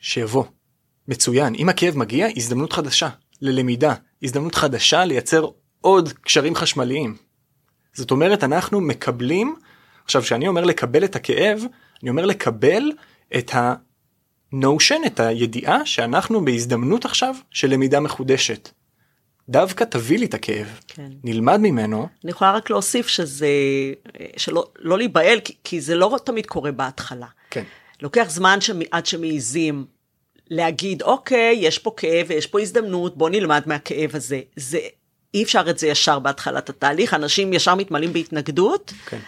[0.00, 0.44] שיבוא.
[1.08, 1.54] מצוין.
[1.54, 3.08] אם הכאב מגיע, הזדמנות חדשה.
[3.42, 5.48] ללמידה, הזדמנות חדשה לייצר
[5.80, 7.16] עוד קשרים חשמליים.
[7.92, 9.56] זאת אומרת אנחנו מקבלים,
[10.04, 11.64] עכשיו כשאני אומר לקבל את הכאב,
[12.02, 12.92] אני אומר לקבל
[13.36, 18.68] את ה-notion, את הידיעה שאנחנו בהזדמנות עכשיו של למידה מחודשת.
[19.48, 21.10] דווקא תביא לי את הכאב, כן.
[21.24, 22.08] נלמד ממנו.
[22.24, 23.48] אני יכולה רק להוסיף שזה,
[24.36, 27.26] שלא לא להיבהל, כי, כי זה לא תמיד קורה בהתחלה.
[27.50, 27.64] כן.
[28.02, 29.84] לוקח זמן שמ, עד שמעיזים
[30.50, 34.40] להגיד, אוקיי, יש פה כאב ויש פה הזדמנות, בוא נלמד מהכאב הזה.
[34.56, 34.78] זה,
[35.34, 38.92] אי אפשר את זה ישר בהתחלת התהליך, אנשים ישר מתמלאים בהתנגדות.
[39.06, 39.18] כן.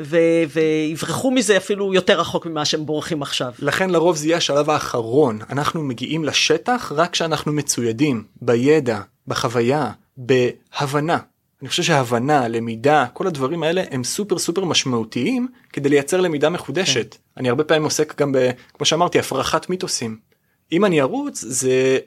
[0.00, 3.52] ו- ויברחו מזה אפילו יותר רחוק ממה שהם בורחים עכשיו.
[3.58, 11.18] לכן לרוב זה יהיה השלב האחרון, אנחנו מגיעים לשטח רק כשאנחנו מצוידים בידע, בחוויה, בהבנה.
[11.62, 17.14] אני חושב שהבנה, למידה, כל הדברים האלה הם סופר סופר משמעותיים כדי לייצר למידה מחודשת.
[17.14, 17.20] כן.
[17.36, 20.31] אני הרבה פעמים עוסק גם ב, כמו שאמרתי, הפרחת מיתוסים.
[20.72, 21.98] אם אני ארוץ זה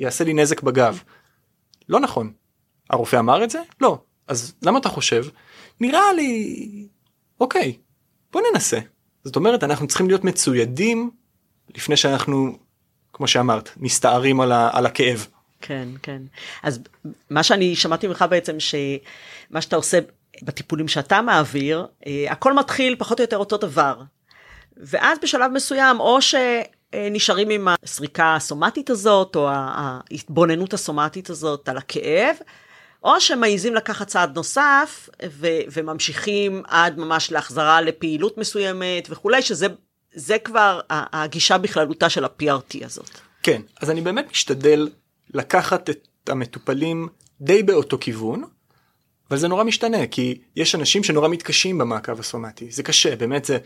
[0.00, 1.02] יעשה לי נזק בגב.
[1.88, 2.32] לא נכון.
[2.90, 3.60] הרופא אמר את זה?
[3.80, 3.98] לא.
[4.28, 5.24] אז למה אתה חושב?
[5.80, 6.88] נראה לי...
[7.40, 7.78] אוקיי,
[8.32, 8.78] בוא ננסה.
[9.24, 11.10] זאת אומרת אנחנו צריכים להיות מצוידים
[11.74, 12.58] לפני שאנחנו,
[13.12, 14.70] כמו שאמרת, מסתערים על, ה...
[14.72, 15.26] על הכאב.
[15.60, 16.22] כן, כן.
[16.62, 16.80] אז
[17.30, 19.98] מה שאני שמעתי ממך בעצם, שמה שאתה עושה
[20.42, 24.02] בטיפולים שאתה מעביר, אה, הכל מתחיל פחות או יותר אותו דבר.
[24.76, 26.34] ואז בשלב מסוים, או ש...
[26.94, 32.36] אה, נשארים עם הסריקה הסומטית הזאת, או ההתבוננות הסומטית הזאת על הכאב,
[33.02, 39.66] או שמעיזים לקחת צעד נוסף ו- וממשיכים עד ממש להחזרה לפעילות מסוימת וכולי, שזה
[40.14, 43.10] זה כבר הגישה בכללותה של ה-PRT הזאת.
[43.42, 44.88] כן, אז אני באמת משתדל
[45.34, 47.08] לקחת את המטופלים
[47.40, 48.44] די באותו כיוון,
[49.30, 53.58] אבל זה נורא משתנה, כי יש אנשים שנורא מתקשים במעקב הסומטי, זה קשה, באמת זה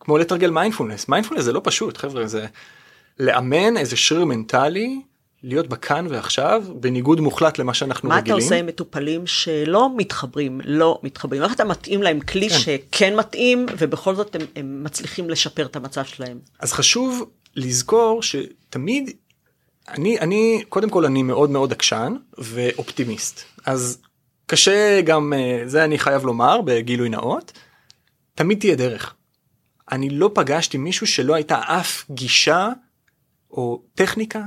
[0.00, 2.46] כמו לתרגל מיינדפולנס מיינדפולנס זה לא פשוט חבר'ה זה
[3.18, 5.00] לאמן איזה שריר מנטלי
[5.42, 8.32] להיות בכאן ועכשיו בניגוד מוחלט למה שאנחנו מה רגילים.
[8.32, 12.58] מה אתה עושה עם מטופלים שלא מתחברים לא מתחברים איך אתה מתאים להם כלי כן.
[12.58, 16.38] שכן מתאים ובכל זאת הם, הם מצליחים לשפר את המצב שלהם.
[16.60, 19.10] אז חשוב לזכור שתמיד
[19.88, 23.98] אני אני קודם כל אני מאוד מאוד עקשן ואופטימיסט אז
[24.46, 27.52] קשה גם אה, זה אני חייב לומר בגילוי נאות
[28.34, 29.14] תמיד תהיה דרך.
[29.92, 32.68] אני לא פגשתי מישהו שלא הייתה אף גישה
[33.50, 34.42] או טכניקה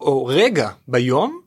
[0.00, 1.40] או רגע ביום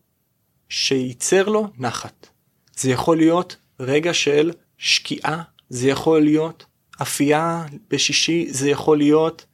[0.70, 2.28] שייצר לו נחת.
[2.76, 6.66] זה יכול להיות רגע של שקיעה, זה יכול להיות
[7.02, 9.46] אפייה בשישי, זה יכול להיות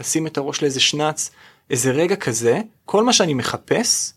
[0.00, 1.30] לשים את הראש לאיזה שנץ,
[1.70, 4.12] איזה רגע כזה, כל מה שאני מחפש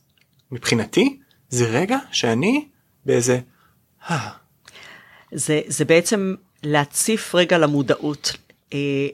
[0.51, 2.67] מבחינתי זה רגע שאני
[3.05, 3.39] באיזה,
[5.31, 8.33] זה, זה בעצם להציף רגע למודעות,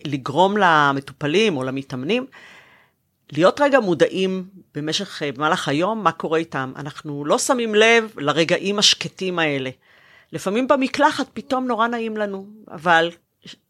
[0.05, 2.25] לגרום למטופלים או למתאמנים
[3.31, 6.73] להיות רגע מודעים במשך, אה, במהלך היום, מה קורה איתם.
[6.75, 9.69] אנחנו לא שמים לב לרגעים השקטים האלה.
[10.31, 13.11] לפעמים במקלחת פתאום נורא נעים לנו, אבל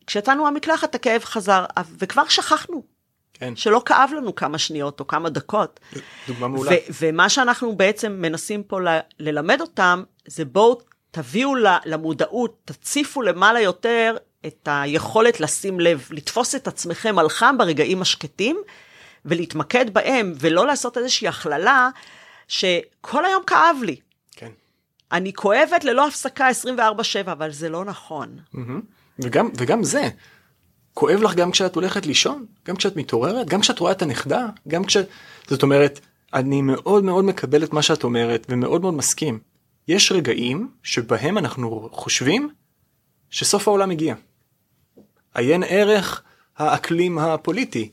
[0.07, 1.65] כשיצאנו מהמקלחת הכאב חזר,
[1.99, 2.83] וכבר שכחנו.
[3.33, 3.55] כן.
[3.55, 5.79] שלא כאב לנו כמה שניות או כמה דקות.
[6.27, 6.71] דוגמה מעולה.
[7.01, 10.81] ומה שאנחנו בעצם מנסים פה ל- ללמד אותם, זה בואו
[11.11, 11.55] תביאו
[11.85, 14.17] למודעות, תציפו למעלה יותר
[14.47, 18.57] את היכולת לשים לב, לתפוס את עצמכם על חם ברגעים השקטים,
[19.25, 21.89] ולהתמקד בהם, ולא לעשות איזושהי הכללה,
[22.47, 23.95] שכל היום כאב לי.
[24.31, 24.51] כן.
[25.11, 28.37] אני כואבת ללא הפסקה 24/7, אבל זה לא נכון.
[28.53, 28.81] מהמם.
[29.19, 30.09] וגם, וגם זה,
[30.93, 34.85] כואב לך גם כשאת הולכת לישון, גם כשאת מתעוררת, גם כשאת רואה את הנכדה, גם
[34.85, 34.97] כש...
[35.47, 35.99] זאת אומרת,
[36.33, 39.39] אני מאוד מאוד מקבל את מה שאת אומרת ומאוד מאוד מסכים.
[39.87, 42.49] יש רגעים שבהם אנחנו חושבים
[43.29, 44.15] שסוף העולם הגיע.
[45.35, 46.23] עיין ערך
[46.57, 47.91] האקלים הפוליטי.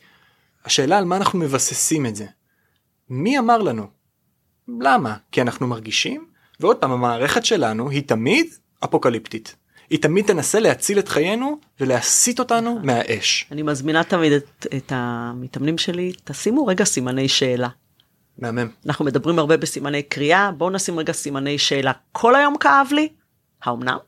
[0.64, 2.26] השאלה על מה אנחנו מבססים את זה.
[3.11, 3.86] מי אמר לנו?
[4.80, 5.16] למה?
[5.32, 6.26] כי אנחנו מרגישים,
[6.61, 8.47] ועוד פעם המערכת שלנו היא תמיד
[8.84, 9.57] אפוקליפטית.
[9.91, 13.47] היא תמיד תנסה להציל את חיינו ולהסיט אותנו מהאש.
[13.53, 17.68] אני מזמינה תמיד את, את המתאמנים שלי, תשימו רגע סימני שאלה.
[18.38, 18.68] מהמם.
[18.86, 21.93] אנחנו מדברים הרבה בסימני קריאה, בואו נשים רגע סימני שאלה.
[22.12, 23.09] כל היום כאב לי?
[23.62, 23.99] האומנם?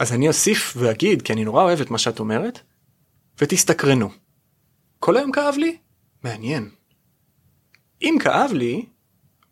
[0.00, 2.60] אז אני אוסיף ואגיד, כי אני נורא אוהב את מה שאת אומרת,
[3.38, 4.10] ותסתקרנו.
[4.98, 5.76] כל היום כאב לי?
[6.24, 6.70] מעניין.
[8.02, 8.86] אם כאב לי,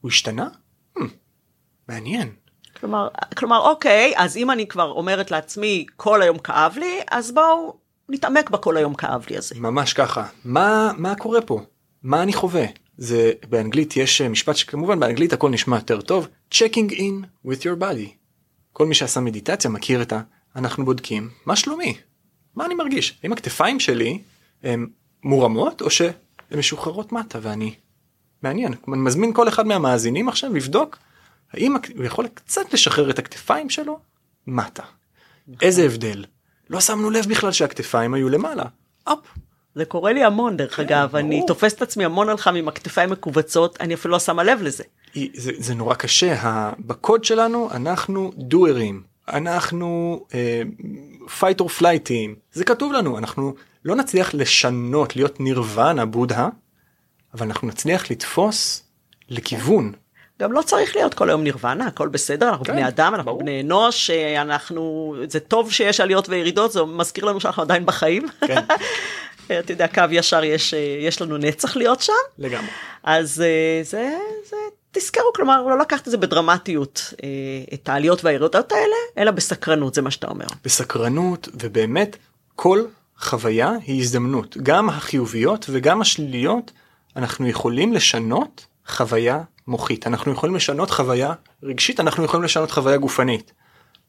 [0.00, 0.48] הוא השתנה?
[0.98, 1.02] Hmm,
[1.88, 2.32] מעניין.
[2.80, 7.76] כלומר, כלומר, אוקיי, אז אם אני כבר אומרת לעצמי, כל היום כאב לי, אז בואו
[8.08, 9.54] נתעמק בכל היום כאב לי הזה.
[9.58, 10.26] ממש ככה.
[10.44, 11.60] מה, מה קורה פה?
[12.02, 12.64] מה אני חווה?
[12.96, 17.80] זה באנגלית יש אה, משפט שכמובן באנגלית הכל נשמע יותר טוב checking in with your
[17.80, 18.08] body.
[18.72, 20.20] כל מי שעשה מדיטציה מכיר את ה...
[20.58, 21.94] אנחנו בודקים מה שלומי?
[22.54, 23.18] מה אני מרגיש?
[23.22, 24.22] האם הכתפיים שלי
[24.62, 24.86] הן
[25.24, 26.12] מורמות או שהן
[26.50, 27.38] משוחררות מטה?
[27.42, 27.74] ואני
[28.42, 30.98] מעניין אני מזמין כל אחד מהמאזינים עכשיו לבדוק
[31.52, 33.98] האם הוא יכול קצת לשחרר את הכתפיים שלו
[34.46, 34.82] מטה.
[35.62, 36.24] איזה הבדל.
[36.70, 38.64] לא שמנו לב בכלל שהכתפיים היו למעלה.
[39.08, 39.20] הופ.
[39.74, 41.46] זה קורה לי המון, דרך אגב, אני ברור.
[41.46, 44.84] תופסת את עצמי המון על חם עם הכתפיים מכווצות, אני אפילו לא שמה לב לזה.
[45.34, 46.70] זה, זה נורא קשה.
[46.78, 49.02] בקוד שלנו אנחנו דוארים
[49.32, 50.20] אנחנו
[51.40, 53.54] fight or flightים זה כתוב לנו אנחנו
[53.84, 56.48] לא נצליח לשנות להיות נירוונה בודהה
[57.34, 58.82] אבל אנחנו נצליח לתפוס
[59.28, 59.92] לכיוון
[60.40, 63.42] גם לא צריך להיות כל היום נירוונה, הכל בסדר, אנחנו כן, בני אדם, אנחנו ברור.
[63.42, 68.26] בני אנוש, אה, אנחנו, זה טוב שיש עליות וירידות, זה מזכיר לנו שאנחנו עדיין בחיים.
[68.46, 68.64] כן.
[69.58, 72.68] אתה יודע, קו ישר יש, אה, יש לנו נצח להיות שם, לגמרי
[73.02, 74.10] אז אה, זה,
[74.44, 74.56] זה,
[74.98, 77.28] תזכרו, כלומר, לא לקחת את זה בדרמטיות, אה,
[77.74, 80.46] את העליות והירידות האלה, אלא בסקרנות, זה מה שאתה אומר.
[80.64, 82.16] בסקרנות ובאמת
[82.56, 82.84] כל
[83.18, 86.72] חוויה היא הזדמנות גם החיוביות וגם השליליות
[87.16, 91.32] אנחנו יכולים לשנות חוויה מוחית אנחנו יכולים לשנות חוויה
[91.62, 93.52] רגשית אנחנו יכולים לשנות חוויה גופנית.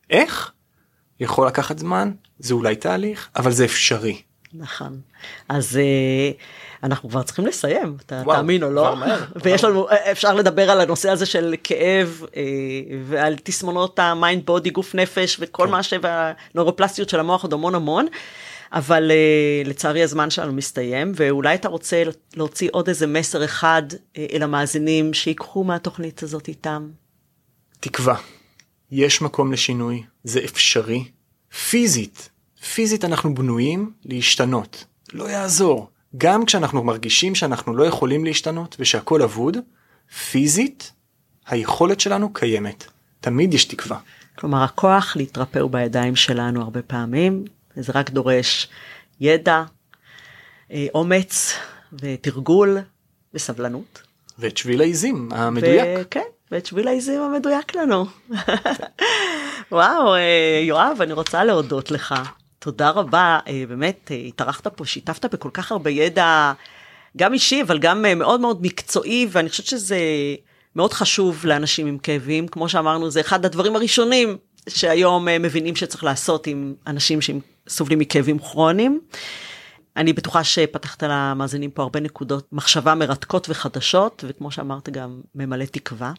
[0.09, 0.51] איך?
[1.19, 4.21] יכול לקחת זמן זה אולי תהליך אבל זה אפשרי.
[4.53, 4.99] נכון.
[5.49, 6.31] אז אה,
[6.83, 8.95] אנחנו כבר צריכים לסיים, אתה וואו, תאמין או לא?
[9.43, 9.63] ויש.
[9.63, 12.41] לנו, אה, אפשר לדבר על הנושא הזה של כאב אה,
[13.05, 15.71] ועל תסמונות המיינד בודי גוף נפש וכל כן.
[15.71, 15.93] מה ש...
[16.01, 18.07] והנוירופלסטיות של המוח עוד המון המון.
[18.71, 22.03] אבל אה, לצערי הזמן שלנו מסתיים ואולי אתה רוצה
[22.35, 23.83] להוציא עוד איזה מסר אחד
[24.17, 26.89] אה, אל המאזינים שיקחו מהתוכנית הזאת איתם.
[27.79, 28.15] תקווה.
[28.91, 31.03] יש מקום לשינוי, זה אפשרי.
[31.69, 32.29] פיזית,
[32.73, 34.85] פיזית אנחנו בנויים להשתנות.
[35.13, 35.89] לא יעזור.
[36.17, 39.57] גם כשאנחנו מרגישים שאנחנו לא יכולים להשתנות ושהכול אבוד,
[40.31, 40.91] פיזית
[41.47, 42.85] היכולת שלנו קיימת.
[43.21, 43.97] תמיד יש תקווה.
[44.35, 47.45] כלומר הכוח להתרפא הוא בידיים שלנו הרבה פעמים,
[47.75, 48.67] זה רק דורש
[49.19, 49.63] ידע,
[50.71, 51.53] אה, אומץ
[51.93, 52.77] ותרגול
[53.33, 54.01] וסבלנות.
[54.39, 56.07] ואת שביל העיזים המדויק.
[56.11, 58.05] כן, ואת שביל העיזים המדויק לנו.
[59.71, 62.15] וואו, אה, יואב, אני רוצה להודות לך.
[62.59, 66.53] תודה רבה, אה, באמת, אה, התארחת פה, שיתפת בכל כך הרבה ידע,
[67.17, 69.99] גם אישי, אבל גם אה, מאוד מאוד מקצועי, ואני חושבת שזה
[70.75, 72.47] מאוד חשוב לאנשים עם כאבים.
[72.47, 74.37] כמו שאמרנו, זה אחד הדברים הראשונים
[74.69, 78.99] שהיום מבינים שצריך לעשות עם אנשים שסובלים מכאבים כרוניים.
[79.97, 86.11] אני בטוחה שפתחת למאזינים פה הרבה נקודות מחשבה מרתקות וחדשות, וכמו שאמרת גם ממלא תקווה.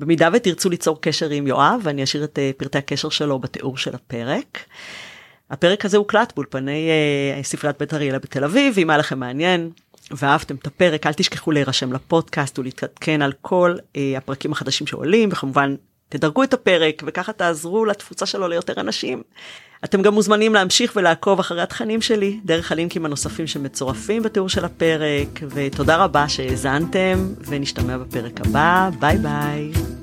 [0.00, 4.58] במידה ותרצו ליצור קשר עם יואב, אני אשאיר את פרטי הקשר שלו בתיאור של הפרק.
[5.52, 6.88] הפרק הזה הוקלט באולפני
[7.36, 9.70] אה, ספריית בית אריאלה בתל אביב, אם היה לכם מעניין,
[10.10, 15.74] ואהבתם את הפרק, אל תשכחו להירשם לפודקאסט ולהתעדכן על כל אה, הפרקים החדשים שעולים, וכמובן
[16.08, 19.22] תדרגו את הפרק וככה תעזרו לתפוצה שלו ליותר אנשים.
[19.84, 25.40] אתם גם מוזמנים להמשיך ולעקוב אחרי התכנים שלי דרך הלינקים הנוספים שמצורפים בתיאור של הפרק,
[25.48, 30.01] ותודה רבה שהאזנתם, ונשתמע בפרק הבא, ביי ביי.